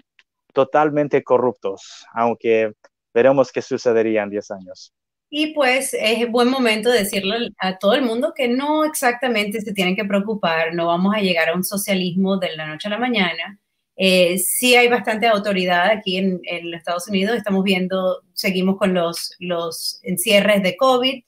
totalmente 0.54 1.24
corruptos, 1.24 2.06
aunque 2.14 2.74
veremos 3.14 3.52
qué 3.52 3.62
sucedería 3.62 4.24
en 4.24 4.30
10 4.30 4.52
años. 4.52 4.94
Y 5.30 5.54
pues 5.54 5.96
es 6.00 6.30
buen 6.30 6.48
momento 6.48 6.92
de 6.92 7.00
decirle 7.00 7.50
a 7.58 7.80
todo 7.80 7.96
el 7.96 8.04
mundo 8.04 8.34
que 8.36 8.48
no 8.48 8.86
exactamente 8.86 9.62
se 9.62 9.74
tienen 9.74 9.96
que 9.96 10.06
preocupar, 10.06 10.76
no 10.76 10.86
vamos 10.86 11.16
a 11.16 11.22
llegar 11.22 11.50
a 11.50 11.56
un 11.56 11.64
socialismo 11.64 12.38
de 12.38 12.56
la 12.56 12.68
noche 12.68 12.88
a 12.88 12.92
la 12.92 13.00
mañana. 13.00 13.60
Eh, 13.96 14.38
sí 14.40 14.76
hay 14.76 14.88
bastante 14.88 15.28
autoridad 15.28 15.90
aquí 15.90 16.18
en, 16.18 16.42
en, 16.44 16.72
los 16.72 16.80
Estados 16.80 17.08
Unidos, 17.08 17.38
estamos 17.38 17.64
viendo, 17.64 18.24
seguimos 18.34 18.78
con 18.78 18.94
los, 18.94 19.36
los 19.40 20.00
encierres 20.04 20.64
de 20.64 20.76
COVID, 20.76 21.24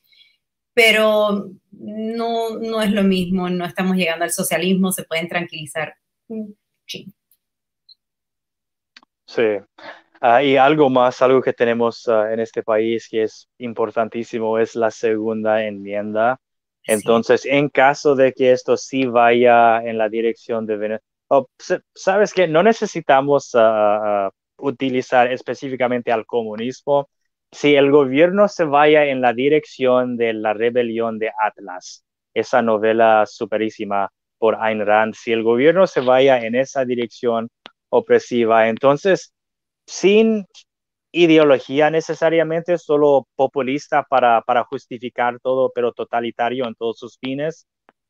pero 0.73 1.51
no, 1.71 2.57
no 2.59 2.81
es 2.81 2.91
lo 2.91 3.03
mismo, 3.03 3.49
no 3.49 3.65
estamos 3.65 3.95
llegando 3.95 4.25
al 4.25 4.31
socialismo, 4.31 4.91
se 4.91 5.03
pueden 5.03 5.27
tranquilizar 5.27 5.95
Sí. 9.27 9.59
Ah, 10.21 10.43
y 10.43 10.57
algo 10.57 10.89
más, 10.89 11.21
algo 11.21 11.41
que 11.41 11.53
tenemos 11.53 12.07
ah, 12.07 12.31
en 12.33 12.39
este 12.39 12.63
país 12.63 13.07
que 13.09 13.23
es 13.23 13.47
importantísimo 13.57 14.57
es 14.57 14.75
la 14.75 14.91
segunda 14.91 15.63
enmienda. 15.65 16.39
Entonces, 16.83 17.45
en 17.45 17.69
caso 17.69 18.15
de 18.15 18.33
que 18.33 18.51
esto 18.51 18.77
sí 18.77 19.05
vaya 19.05 19.81
en 19.83 19.97
la 19.97 20.09
dirección 20.09 20.65
de 20.65 20.77
Venezuela, 20.77 21.03
oh, 21.29 21.47
sabes 21.93 22.33
que 22.33 22.47
no 22.47 22.63
necesitamos 22.63 23.51
ah, 23.55 24.29
utilizar 24.57 25.31
específicamente 25.31 26.11
al 26.11 26.25
comunismo. 26.25 27.09
Si 27.51 27.75
el 27.75 27.91
gobierno 27.91 28.47
se 28.47 28.65
vaya 28.65 29.05
en 29.05 29.21
la 29.21 29.33
dirección 29.33 30.17
de 30.17 30.33
la 30.33 30.53
rebelión 30.53 31.19
de 31.19 31.31
Atlas, 31.41 32.03
esa 32.33 32.61
novela 32.61 33.25
superísima 33.25 34.09
por 34.37 34.55
Ayn 34.61 34.85
Rand, 34.85 35.13
si 35.15 35.31
el 35.31 35.43
gobierno 35.43 35.87
se 35.87 36.01
vaya 36.01 36.39
en 36.39 36.55
esa 36.55 36.85
dirección 36.85 37.49
opresiva, 37.89 38.67
entonces 38.67 39.33
sin 39.87 40.45
ideología 41.13 41.89
necesariamente, 41.89 42.77
solo 42.77 43.27
populista 43.35 44.03
para, 44.03 44.41
para 44.41 44.65
justificar 44.65 45.39
todo, 45.39 45.71
pero 45.73 45.93
totalitario 45.93 46.67
en 46.67 46.75
todos 46.75 46.99
sus 46.99 47.17
fines. 47.19 47.67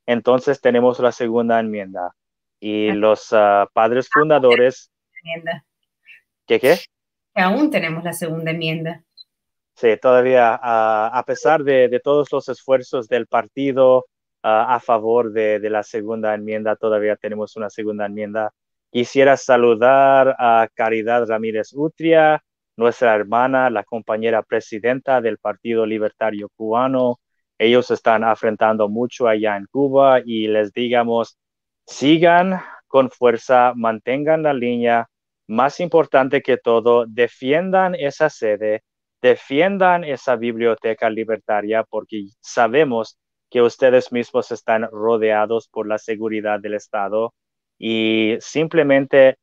Entonces 0.08 0.60
tenemos 0.62 1.00
la 1.00 1.12
segunda 1.12 1.60
enmienda 1.60 2.16
y 2.60 2.92
los 2.92 3.32
uh, 3.32 3.68
padres 3.74 4.10
fundadores. 4.12 4.92
¿Qué 6.46 6.60
qué? 6.60 6.78
Que 7.34 7.42
aún 7.42 7.70
tenemos 7.70 8.04
la 8.04 8.14
segunda 8.14 8.52
enmienda. 8.52 9.04
Sí, 9.76 9.98
todavía, 10.02 10.56
uh, 10.56 11.16
a 11.18 11.24
pesar 11.26 11.64
de, 11.64 11.90
de, 11.90 12.00
todos 12.00 12.32
los 12.32 12.48
esfuerzos 12.48 13.08
del 13.08 13.28
partido 13.28 14.00
uh, 14.00 14.04
a 14.42 14.80
favor 14.80 15.34
de, 15.34 15.60
de, 15.60 15.70
la 15.70 15.84
segunda 15.84 16.34
enmienda, 16.34 16.76
todavía 16.76 17.16
tenemos 17.16 17.56
una 17.58 17.70
segunda 17.70 18.06
enmienda 18.06 18.54
Quisiera 18.96 19.36
saludar 19.36 20.38
a 20.40 20.70
Caridad 20.74 21.28
Ramírez 21.28 21.74
Utria, 21.74 22.42
nuestra 22.78 23.14
hermana, 23.14 23.70
la 23.70 23.84
compañera 23.84 24.42
presidenta 24.42 25.20
del 25.20 25.38
Partido 25.38 25.86
Libertario 25.86 26.48
Cubano. 26.56 27.20
Ellos 27.58 27.92
están 27.92 28.24
afrontando 28.24 28.88
mucho 28.88 29.28
allá 29.28 29.58
en 29.58 29.66
Cuba 29.66 30.22
y 30.26 30.48
les 30.48 30.72
digamos, 30.72 31.38
sigan 31.86 32.62
con 32.88 33.10
fuerza, 33.10 33.74
mantengan 33.76 34.44
la 34.44 34.54
línea. 34.54 35.10
Más 35.48 35.80
importante 35.80 36.42
que 36.42 36.58
todo, 36.58 37.06
defiendan 37.08 37.94
esa 37.96 38.30
sede, 38.30 38.84
defiendan 39.22 40.04
esa 40.04 40.36
biblioteca 40.36 41.10
libertaria 41.10 41.84
porque 41.84 42.26
sabemos 42.42 43.18
que 43.50 43.62
ustedes 43.62 44.12
mismos 44.12 44.52
están 44.52 44.88
rodeados 44.92 45.68
por 45.68 45.88
la 45.88 45.98
seguridad 45.98 46.60
del 46.60 46.74
Estado 46.74 47.34
y 47.78 48.38
simplemente 48.40 49.38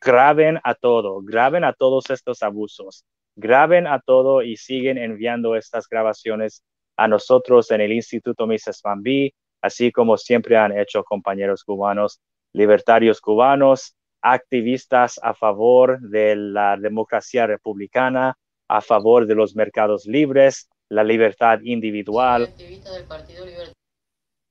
graben 0.00 0.60
a 0.62 0.74
todo, 0.74 1.20
graben 1.22 1.64
a 1.64 1.72
todos 1.72 2.10
estos 2.10 2.42
abusos, 2.42 3.04
graben 3.34 3.86
a 3.86 4.00
todo 4.00 4.42
y 4.42 4.56
siguen 4.56 4.98
enviando 4.98 5.56
estas 5.56 5.88
grabaciones 5.88 6.62
a 6.96 7.08
nosotros 7.08 7.70
en 7.70 7.80
el 7.80 7.92
Instituto 7.92 8.46
Mises 8.46 8.80
Bambi, 8.82 9.34
así 9.66 9.92
como 9.92 10.16
siempre 10.16 10.56
han 10.56 10.76
hecho 10.76 11.04
compañeros 11.04 11.64
cubanos, 11.64 12.20
libertarios 12.52 13.20
cubanos, 13.20 13.94
activistas 14.22 15.20
a 15.22 15.34
favor 15.34 16.00
de 16.00 16.34
la 16.36 16.76
democracia 16.76 17.46
republicana, 17.46 18.34
a 18.68 18.80
favor 18.80 19.26
de 19.26 19.34
los 19.34 19.54
mercados 19.54 20.06
libres, 20.06 20.68
la 20.88 21.04
libertad 21.04 21.60
individual. 21.62 22.48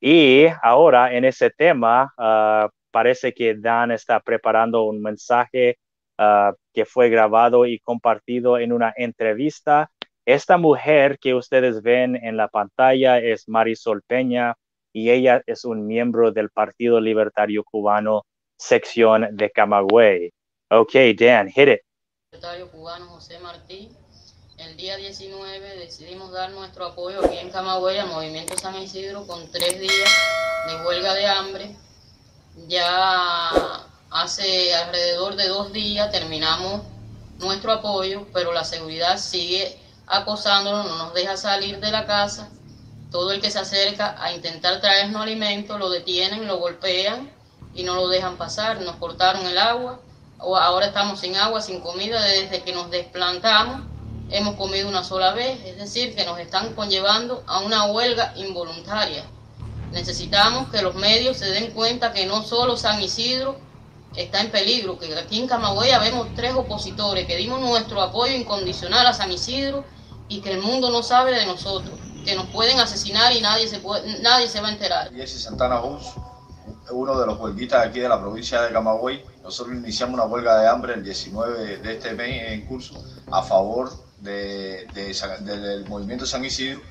Y 0.01 0.47
ahora 0.61 1.13
en 1.13 1.25
ese 1.25 1.49
tema, 1.49 2.13
uh, 2.17 2.69
parece 2.91 3.33
que 3.33 3.55
Dan 3.55 3.91
está 3.91 4.19
preparando 4.19 4.83
un 4.83 5.01
mensaje 5.01 5.77
uh, 6.19 6.53
que 6.73 6.85
fue 6.85 7.09
grabado 7.09 7.65
y 7.65 7.79
compartido 7.79 8.57
en 8.57 8.71
una 8.71 8.93
entrevista. 8.95 9.89
Esta 10.25 10.57
mujer 10.57 11.17
que 11.19 11.33
ustedes 11.33 11.81
ven 11.81 12.15
en 12.15 12.37
la 12.37 12.47
pantalla 12.47 13.19
es 13.19 13.47
Marisol 13.47 14.01
Peña 14.03 14.55
y 14.95 15.11
ella 15.11 15.43
es 15.45 15.65
un 15.65 15.85
miembro 15.85 16.31
del 16.31 16.49
Partido 16.49 17.01
Libertario 17.01 17.65
Cubano, 17.65 18.23
sección 18.57 19.27
de 19.35 19.51
Camagüey. 19.51 20.31
Ok, 20.71 20.93
Dan, 21.19 21.49
hit 21.49 21.67
it. 21.67 21.81
Libertario 22.31 22.71
Cubano 22.71 23.07
José 23.07 23.37
Martí. 23.39 23.91
El 24.57 24.77
día 24.77 24.95
19 24.95 25.79
decidimos 25.79 26.31
dar 26.31 26.49
nuestro 26.51 26.85
apoyo 26.85 27.19
aquí 27.25 27.37
en 27.39 27.49
Camagüey 27.49 27.97
al 27.97 28.07
Movimiento 28.07 28.57
San 28.57 28.75
Isidro 28.75 29.27
con 29.27 29.51
tres 29.51 29.81
días 29.81 30.09
de 30.69 30.87
huelga 30.87 31.13
de 31.13 31.25
hambre 31.25 31.75
ya 32.69 33.51
hace 34.11 34.73
alrededor 34.75 35.35
de 35.35 35.49
dos 35.49 35.73
días 35.73 36.09
terminamos 36.09 36.83
nuestro 37.39 37.73
apoyo, 37.73 38.27
pero 38.33 38.53
la 38.53 38.63
seguridad 38.63 39.17
sigue 39.17 39.77
acosándonos, 40.07 40.85
no 40.85 40.97
nos 40.97 41.13
deja 41.13 41.35
salir 41.35 41.81
de 41.81 41.91
la 41.91 42.05
casa. 42.05 42.49
Todo 43.15 43.31
el 43.31 43.39
que 43.39 43.49
se 43.49 43.59
acerca 43.59 44.21
a 44.21 44.33
intentar 44.33 44.81
traernos 44.81 45.21
alimentos 45.21 45.79
lo 45.79 45.89
detienen, 45.89 46.47
lo 46.47 46.57
golpean 46.57 47.31
y 47.73 47.83
no 47.83 47.95
lo 47.95 48.09
dejan 48.09 48.35
pasar. 48.35 48.81
Nos 48.81 48.97
cortaron 48.97 49.45
el 49.45 49.57
agua, 49.57 50.01
ahora 50.37 50.87
estamos 50.87 51.21
sin 51.21 51.37
agua, 51.37 51.61
sin 51.61 51.79
comida 51.79 52.21
desde 52.21 52.61
que 52.63 52.73
nos 52.73 52.91
desplantamos. 52.91 53.87
Hemos 54.29 54.55
comido 54.55 54.89
una 54.89 55.01
sola 55.05 55.31
vez, 55.31 55.61
es 55.63 55.77
decir, 55.77 56.13
que 56.13 56.25
nos 56.25 56.37
están 56.39 56.73
conllevando 56.73 57.41
a 57.47 57.59
una 57.59 57.85
huelga 57.85 58.33
involuntaria. 58.35 59.23
Necesitamos 59.93 60.69
que 60.69 60.81
los 60.81 60.95
medios 60.95 61.37
se 61.37 61.45
den 61.51 61.71
cuenta 61.71 62.11
que 62.11 62.25
no 62.25 62.43
solo 62.43 62.75
San 62.75 63.01
Isidro 63.01 63.57
está 64.17 64.41
en 64.41 64.51
peligro, 64.51 64.99
que 64.99 65.17
aquí 65.17 65.39
en 65.39 65.47
Camagüey 65.47 65.97
vemos 66.01 66.27
tres 66.35 66.53
opositores 66.53 67.25
que 67.25 67.37
dimos 67.37 67.61
nuestro 67.61 68.01
apoyo 68.01 68.35
incondicional 68.35 69.07
a 69.07 69.13
San 69.13 69.31
Isidro 69.31 69.85
y 70.27 70.41
que 70.41 70.51
el 70.51 70.61
mundo 70.61 70.89
no 70.89 71.01
sabe 71.01 71.31
de 71.33 71.45
nosotros, 71.45 71.97
que 72.25 72.35
nos 72.35 72.47
pueden 72.47 72.79
asesinar 72.79 73.31
y 73.33 73.41
nadie 73.41 73.67
se, 73.67 73.79
puede, 73.79 74.19
nadie 74.21 74.49
se 74.49 74.59
va 74.59 74.69
a 74.69 74.71
enterar. 74.71 75.13
Jesse 75.13 75.41
Santana 75.41 75.75
House, 75.75 76.13
uno 76.91 77.19
de 77.19 77.25
los 77.25 77.39
huelguistas 77.39 77.87
aquí 77.87 77.99
de 77.99 78.09
la 78.09 78.19
provincia 78.19 78.61
de 78.61 78.73
Camagüey, 78.73 79.23
nosotros 79.43 79.75
iniciamos 79.77 80.15
una 80.15 80.25
huelga 80.25 80.57
de 80.59 80.67
hambre 80.67 80.95
el 80.95 81.03
19 81.03 81.77
de 81.77 81.93
este 81.93 82.13
mes 82.13 82.51
en 82.51 82.65
curso 82.65 83.01
a 83.31 83.43
favor 83.43 83.91
de, 84.19 84.87
del 85.41 85.87
movimiento 85.87 86.25
San 86.25 86.43
Isidro 86.43 86.81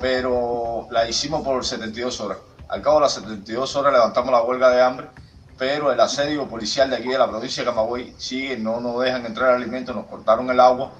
pero 0.00 0.86
la 0.90 1.08
hicimos 1.08 1.42
por 1.42 1.64
72 1.64 2.20
horas. 2.20 2.38
Al 2.68 2.82
cabo 2.82 2.96
de 2.96 3.02
las 3.02 3.14
72 3.14 3.76
horas 3.76 3.92
levantamos 3.92 4.30
la 4.30 4.42
huelga 4.42 4.70
de 4.70 4.82
hambre, 4.82 5.08
pero 5.56 5.90
el 5.90 5.98
asedio 5.98 6.48
policial 6.48 6.90
de 6.90 6.96
aquí 6.96 7.08
de 7.08 7.18
la 7.18 7.28
provincia 7.28 7.62
de 7.62 7.68
Camagüey 7.68 8.14
sigue, 8.16 8.56
no 8.56 8.80
nos 8.80 9.02
dejan 9.02 9.26
entrar 9.26 9.54
alimentos, 9.54 9.94
nos 9.94 10.06
cortaron 10.06 10.50
el 10.50 10.60
agua 10.60 10.92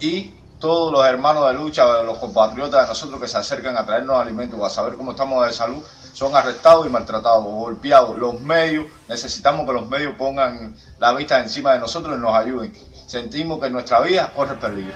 y 0.00 0.34
todos 0.66 0.90
los 0.90 1.06
hermanos 1.06 1.46
de 1.46 1.54
lucha, 1.54 2.02
los 2.02 2.18
compatriotas 2.18 2.82
de 2.82 2.88
nosotros 2.88 3.20
que 3.20 3.28
se 3.28 3.38
acercan 3.38 3.76
a 3.76 3.86
traernos 3.86 4.20
alimentos 4.20 4.60
a 4.60 4.68
saber 4.68 4.96
cómo 4.96 5.12
estamos 5.12 5.46
de 5.46 5.52
salud, 5.52 5.80
son 6.12 6.34
arrestados 6.34 6.84
y 6.84 6.90
maltratados, 6.90 7.44
golpeados. 7.44 8.18
Los 8.18 8.40
medios, 8.40 8.86
necesitamos 9.08 9.64
que 9.64 9.72
los 9.72 9.88
medios 9.88 10.16
pongan 10.16 10.74
la 10.98 11.12
vista 11.12 11.38
encima 11.40 11.74
de 11.74 11.78
nosotros 11.78 12.18
y 12.18 12.20
nos 12.20 12.34
ayuden. 12.34 12.72
Sentimos 13.06 13.60
que 13.60 13.70
nuestra 13.70 14.00
vida 14.00 14.32
corre 14.34 14.56
peligro. 14.56 14.92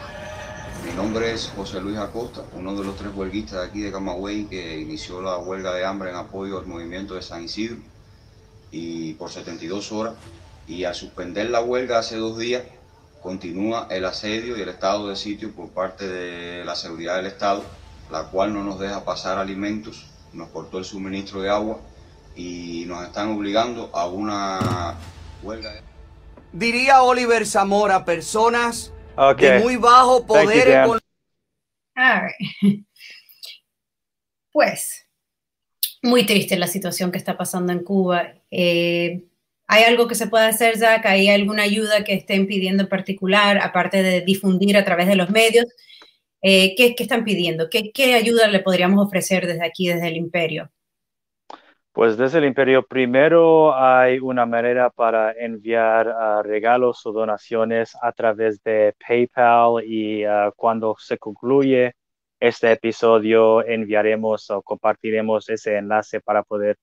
Mi 0.84 0.92
nombre 0.92 1.32
es 1.32 1.52
José 1.54 1.80
Luis 1.80 1.98
Acosta, 1.98 2.40
uno 2.56 2.74
de 2.74 2.82
los 2.82 2.96
tres 2.96 3.14
huelguistas 3.14 3.60
de 3.60 3.66
aquí 3.68 3.80
de 3.82 3.92
Camagüey 3.92 4.46
que 4.46 4.76
inició 4.76 5.22
la 5.22 5.38
huelga 5.38 5.72
de 5.72 5.84
hambre 5.84 6.10
en 6.10 6.16
apoyo 6.16 6.58
al 6.58 6.66
movimiento 6.66 7.14
de 7.14 7.22
San 7.22 7.44
Isidro 7.44 7.76
y 8.72 9.14
por 9.14 9.30
72 9.30 9.92
horas. 9.92 10.14
Y 10.66 10.82
al 10.82 10.96
suspender 10.96 11.48
la 11.48 11.60
huelga 11.60 12.00
hace 12.00 12.16
dos 12.16 12.38
días, 12.38 12.64
continúa 13.22 13.86
el 13.90 14.04
asedio 14.04 14.56
y 14.56 14.62
el 14.62 14.68
estado 14.68 15.08
de 15.08 15.16
sitio 15.16 15.52
por 15.52 15.70
parte 15.70 16.08
de 16.08 16.64
la 16.64 16.74
seguridad 16.74 17.16
del 17.16 17.26
Estado, 17.26 17.62
la 18.10 18.24
cual 18.24 18.54
no 18.54 18.64
nos 18.64 18.78
deja 18.78 19.04
pasar 19.04 19.38
alimentos, 19.38 20.06
nos 20.32 20.48
cortó 20.48 20.78
el 20.78 20.84
suministro 20.84 21.42
de 21.42 21.50
agua 21.50 21.80
y 22.34 22.84
nos 22.86 23.04
están 23.06 23.30
obligando 23.30 23.90
a 23.92 24.06
una 24.06 24.96
huelga. 25.42 25.72
Diría 26.52 27.02
Oliver 27.02 27.46
Zamora, 27.46 28.04
personas 28.04 28.92
de 29.36 29.60
muy 29.60 29.76
bajo 29.76 30.26
poder. 30.26 30.86
Pues, 34.52 35.06
muy 36.02 36.26
triste 36.26 36.58
la 36.58 36.66
situación 36.66 37.12
que 37.12 37.18
está 37.18 37.36
pasando 37.36 37.72
en 37.72 37.84
Cuba. 37.84 38.34
Eh, 38.50 39.29
¿Hay 39.72 39.84
algo 39.84 40.08
que 40.08 40.16
se 40.16 40.26
pueda 40.26 40.48
hacer, 40.48 40.76
Zach? 40.76 41.06
¿Hay 41.06 41.28
alguna 41.28 41.62
ayuda 41.62 42.02
que 42.02 42.14
estén 42.14 42.48
pidiendo 42.48 42.82
en 42.82 42.88
particular, 42.88 43.58
aparte 43.62 44.02
de 44.02 44.20
difundir 44.22 44.76
a 44.76 44.84
través 44.84 45.06
de 45.06 45.14
los 45.14 45.30
medios? 45.30 45.64
¿qué, 46.42 46.74
¿qué, 46.96 47.02
están 47.04 47.22
pidiendo? 47.22 47.68
¿Qué, 47.70 47.92
¿Qué 47.92 48.14
ayuda 48.14 48.48
le 48.48 48.58
podríamos 48.58 49.06
ofrecer 49.06 49.46
desde 49.46 49.64
aquí, 49.64 49.86
desde 49.86 50.08
el 50.08 50.16
imperio? 50.16 50.70
Pues 51.92 52.16
desde 52.16 52.38
el 52.38 52.46
imperio 52.46 52.84
primero 52.84 53.72
hay 53.72 54.18
una 54.18 54.44
manera 54.44 54.90
para 54.90 55.32
enviar 55.32 56.08
ah, 56.08 56.42
regalos 56.42 57.06
o 57.06 57.12
donaciones 57.12 57.96
a 58.02 58.10
través 58.10 58.60
de 58.64 58.96
PayPal 59.06 59.84
y 59.84 60.24
ah, 60.24 60.50
cuando 60.56 60.96
se 60.98 61.16
concluye 61.16 61.94
este 62.40 62.72
episodio 62.72 63.64
enviaremos 63.64 64.50
o 64.50 64.62
compartiremos 64.62 65.48
ese 65.48 65.76
enlace 65.76 66.20
para 66.20 66.42
poder 66.42 66.76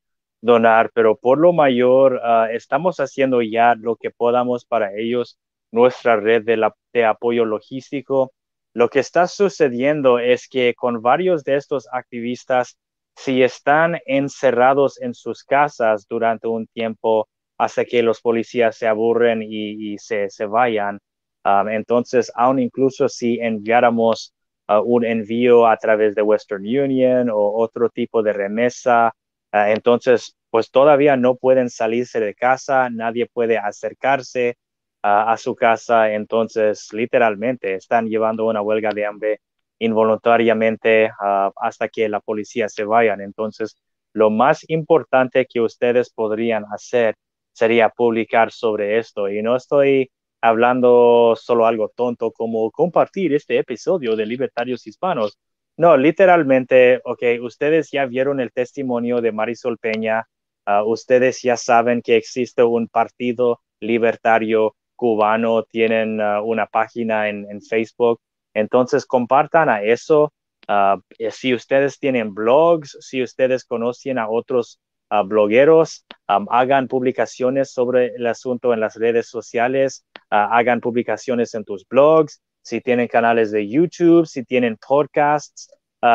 donar, 0.47 0.89
pero 0.93 1.15
por 1.17 1.37
lo 1.37 1.53
mayor 1.53 2.19
ah, 2.23 2.47
estamos 2.51 2.99
haciendo 2.99 3.41
ya 3.43 3.75
lo 3.75 3.97
que 3.97 4.09
podamos 4.09 4.65
para 4.65 4.95
ellos, 4.95 5.37
nuestra 5.71 6.15
red 6.15 6.43
de, 6.43 7.05
apoyo 7.05 7.45
logístico. 7.45 8.31
Lo 8.73 8.89
que 8.89 8.99
está 8.99 9.27
sucediendo 9.27 10.19
es 10.19 10.47
que 10.47 10.73
con 10.73 11.01
varios 11.01 11.43
de 11.43 11.57
estos 11.57 11.87
activistas 11.91 12.77
si 13.15 13.43
están 13.43 13.99
encerrados 14.05 15.01
en 15.01 15.13
sus 15.13 15.43
casas 15.43 16.07
durante 16.07 16.47
un 16.47 16.67
tiempo 16.67 17.27
hasta 17.57 17.85
que 17.85 18.03
los 18.03 18.21
policías 18.21 18.77
se 18.77 18.87
aburren 18.87 19.41
y, 19.43 19.97
se, 19.97 20.29
vayan. 20.47 20.99
Um, 21.43 21.69
entonces, 21.69 22.31
aún 22.35 22.59
incluso 22.59 23.09
si 23.09 23.39
enviáramos 23.39 24.33
uh, 24.69 24.79
un 24.81 25.03
envío 25.05 25.65
a 25.67 25.77
través 25.77 26.13
de 26.15 26.21
Western 26.21 26.63
Union 26.63 27.29
o 27.31 27.57
otro 27.57 27.89
tipo 27.89 28.21
de 28.21 28.33
remesa, 28.33 29.11
entonces, 29.51 30.35
pues 30.49 30.71
todavía 30.71 31.17
no 31.17 31.35
pueden 31.35 31.69
salirse 31.69 32.19
de 32.19 32.35
casa, 32.35 32.89
nadie 32.89 33.27
puede 33.27 33.57
acercarse 33.57 34.57
a 35.03 35.37
su 35.37 35.55
casa, 35.55 36.11
entonces 36.13 36.91
literalmente 36.91 37.75
están 37.75 38.07
llevando 38.07 38.45
una 38.45 38.61
huelga 38.61 38.91
de 38.91 39.05
hambre 39.05 39.41
involuntariamente 39.79 41.09
ah, 41.19 41.51
hasta 41.55 41.87
que 41.89 42.09
la 42.09 42.19
policía 42.19 42.69
se 42.69 42.83
vayan. 42.83 43.21
Entonces, 43.21 43.77
lo 44.13 44.29
más 44.29 44.67
importante 44.69 45.45
que 45.45 45.61
ustedes 45.61 46.09
podrían 46.11 46.65
hacer 46.73 47.15
sería 47.53 47.89
publicar 47.89 48.51
sobre 48.51 48.97
esto. 48.97 49.29
Y 49.29 49.41
no 49.41 49.55
estoy 49.55 50.11
hablando 50.41 51.35
solo 51.35 51.65
algo 51.65 51.89
tonto 51.89 52.31
como 52.31 52.71
compartir 52.71 53.33
este 53.33 53.57
episodio 53.59 54.15
de 54.15 54.25
Libertarios 54.25 54.85
Hispanos. 54.87 55.37
No, 55.77 55.95
literalmente, 55.97 57.01
ok, 57.03 57.23
ustedes 57.41 57.91
ya 57.91 58.05
vieron 58.05 58.39
el 58.39 58.51
testimonio 58.51 59.21
de 59.21 59.31
Marisol 59.31 59.77
Peña, 59.77 60.27
ah, 60.67 60.83
ustedes 60.83 61.41
ya 61.41 61.57
saben 61.57 62.01
que 62.03 62.17
existe 62.17 62.61
un 62.63 62.87
partido 62.87 63.61
libertario 63.79 64.75
cubano, 64.95 65.63
tienen 65.63 66.21
ah, 66.21 66.41
una 66.41 66.67
página 66.67 67.29
en, 67.29 67.47
en 67.49 67.61
Facebook, 67.61 68.19
entonces, 68.53 69.05
compartan 69.05 69.69
a 69.69 69.83
eso. 69.83 70.33
Ah, 70.67 70.97
eh, 71.19 71.31
si 71.31 71.53
ustedes 71.53 71.99
tienen 71.99 72.33
blogs, 72.33 72.97
si 73.01 73.23
ustedes 73.23 73.63
conocen 73.63 74.17
a 74.17 74.29
otros 74.29 74.79
blogueros, 75.25 76.05
hagan 76.27 76.89
publicaciones 76.89 77.71
sobre 77.71 78.07
el 78.07 78.27
asunto 78.27 78.73
en 78.73 78.81
las 78.81 78.95
redes 78.95 79.29
sociales, 79.29 80.03
hagan 80.29 80.81
publicaciones 80.81 81.53
en 81.53 81.63
tus 81.63 81.87
blogs, 81.87 82.41
si 82.61 82.81
tienen 82.81 83.07
canales 83.07 83.51
de 83.51 83.69
YouTube, 83.69 84.25
si 84.25 84.43
tienen 84.43 84.75
podcasts, 84.85 85.69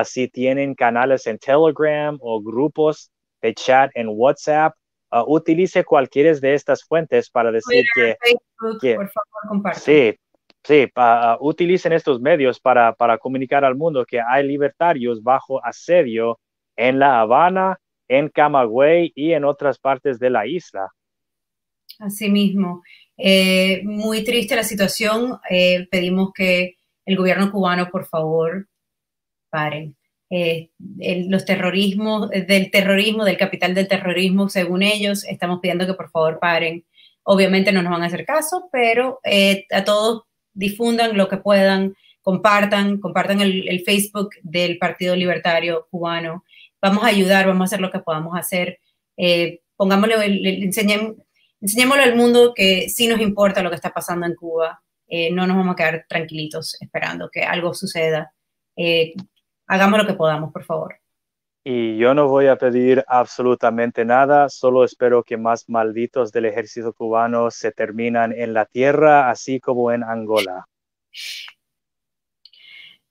si 0.04 0.28
tienen 0.28 0.74
canales 0.74 1.26
en 1.26 1.38
Telegram 1.38 2.18
o 2.20 2.42
grupos 2.42 3.11
de 3.42 3.54
chat 3.54 3.90
en 3.94 4.08
WhatsApp, 4.08 4.74
utilice 5.26 5.84
cualquiera 5.84 6.32
de 6.34 6.54
estas 6.54 6.84
fuentes 6.84 7.28
para 7.28 7.52
decir 7.52 7.84
que, 7.94 8.16
por 8.96 9.10
favor, 9.10 9.74
Sí, 9.74 10.16
Sí, 10.64 10.86
utilicen 11.40 11.92
estos 11.92 12.20
medios 12.20 12.60
para, 12.60 12.94
para 12.94 13.18
comunicar 13.18 13.64
al 13.64 13.74
mundo 13.74 14.04
que 14.04 14.20
hay 14.20 14.46
libertarios 14.46 15.20
bajo 15.22 15.64
asedio 15.64 16.38
en 16.76 17.00
La 17.00 17.20
Habana, 17.20 17.80
en 18.06 18.28
Camagüey 18.28 19.12
y 19.16 19.32
en 19.32 19.44
otras 19.44 19.78
partes 19.78 20.20
de 20.20 20.30
la 20.30 20.46
isla. 20.46 20.88
Asimismo, 21.98 22.82
eh, 23.16 23.82
muy 23.84 24.22
triste 24.22 24.54
la 24.54 24.62
situación. 24.62 25.38
Eh, 25.50 25.88
pedimos 25.90 26.32
que 26.32 26.76
el 27.04 27.16
gobierno 27.16 27.50
cubano, 27.50 27.88
por 27.90 28.06
favor, 28.06 28.68
paren. 29.50 29.96
Eh, 30.34 30.70
los 31.28 31.44
terrorismos, 31.44 32.30
del 32.30 32.70
terrorismo, 32.70 33.24
del 33.24 33.36
capital 33.36 33.74
del 33.74 33.88
terrorismo, 33.88 34.48
según 34.48 34.82
ellos, 34.82 35.24
estamos 35.24 35.60
pidiendo 35.60 35.86
que 35.86 35.94
por 35.94 36.10
favor 36.10 36.38
paren. 36.40 36.84
Obviamente 37.22 37.70
no 37.70 37.82
nos 37.82 37.92
van 37.92 38.02
a 38.02 38.06
hacer 38.06 38.24
caso, 38.24 38.68
pero 38.72 39.20
a 39.70 39.84
todos 39.84 40.22
difundan 40.54 41.16
lo 41.16 41.28
que 41.28 41.36
puedan, 41.36 41.94
compartan, 42.22 42.98
compartan 42.98 43.40
el, 43.40 43.82
Facebook 43.84 44.30
del 44.42 44.78
Partido 44.78 45.16
Libertario 45.16 45.88
Cubano. 45.90 46.44
Vamos 46.80 47.04
a 47.04 47.08
ayudar, 47.08 47.46
vamos 47.46 47.62
a 47.62 47.64
hacer 47.66 47.80
lo 47.80 47.90
que 47.90 47.98
podamos 47.98 48.38
hacer. 48.38 48.78
Eh, 49.16 49.60
pongámosle, 49.76 50.14
enseñémosle 50.64 52.02
al 52.02 52.16
mundo 52.16 52.52
que 52.54 52.88
sí 52.88 53.06
nos 53.06 53.20
importa 53.20 53.62
lo 53.62 53.70
que 53.70 53.76
está 53.76 53.92
pasando 53.92 54.26
en 54.26 54.34
Cuba. 54.34 54.82
Eh, 55.08 55.30
no 55.30 55.46
nos 55.46 55.56
vamos 55.56 55.74
a 55.74 55.76
quedar 55.76 56.06
tranquilitos 56.08 56.76
esperando 56.80 57.28
que 57.30 57.42
algo 57.42 57.74
suceda. 57.74 58.32
Eh, 58.76 59.14
hagamos 59.72 59.98
lo 59.98 60.06
que 60.06 60.14
podamos, 60.14 60.52
por 60.52 60.64
favor. 60.64 60.96
Y 61.64 61.96
yo 61.96 62.12
no 62.12 62.28
voy 62.28 62.48
a 62.48 62.56
pedir 62.56 63.04
absolutamente 63.06 64.04
nada, 64.04 64.48
solo 64.48 64.84
espero 64.84 65.22
que 65.22 65.36
más 65.36 65.68
malditos 65.68 66.32
del 66.32 66.46
ejército 66.46 66.92
cubano 66.92 67.50
se 67.50 67.70
terminan 67.70 68.32
en 68.32 68.52
la 68.52 68.66
tierra, 68.66 69.30
así 69.30 69.60
como 69.60 69.92
en 69.92 70.02
Angola. 70.02 70.66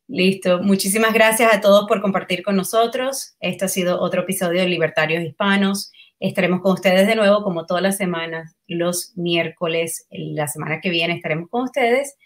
Listo. 0.08 0.62
Muchísimas 0.62 1.14
gracias 1.14 1.54
a 1.54 1.62
todos 1.62 1.88
por 1.88 2.02
compartir 2.02 2.44
con 2.44 2.58
nosotros. 2.58 3.36
Este 3.40 3.66
ha 3.66 3.70
sido 3.70 4.02
otro 4.02 4.24
episodio 4.24 4.60
de 4.60 4.68
Libertarios 4.68 5.24
Hispanos. 5.24 5.92
Estaremos 6.20 6.60
con 6.60 6.74
ustedes 6.74 7.08
de 7.08 7.16
nuevo 7.16 7.44
como 7.44 7.66
todas 7.66 7.82
las 7.82 7.96
semanas, 7.96 8.56
los 8.68 9.14
miércoles. 9.16 10.06
La 10.12 10.48
semana 10.48 10.82
que 10.82 10.90
viene 10.90 11.16
estaremos 11.16 11.50
con 11.50 11.64
ustedes 11.64 12.18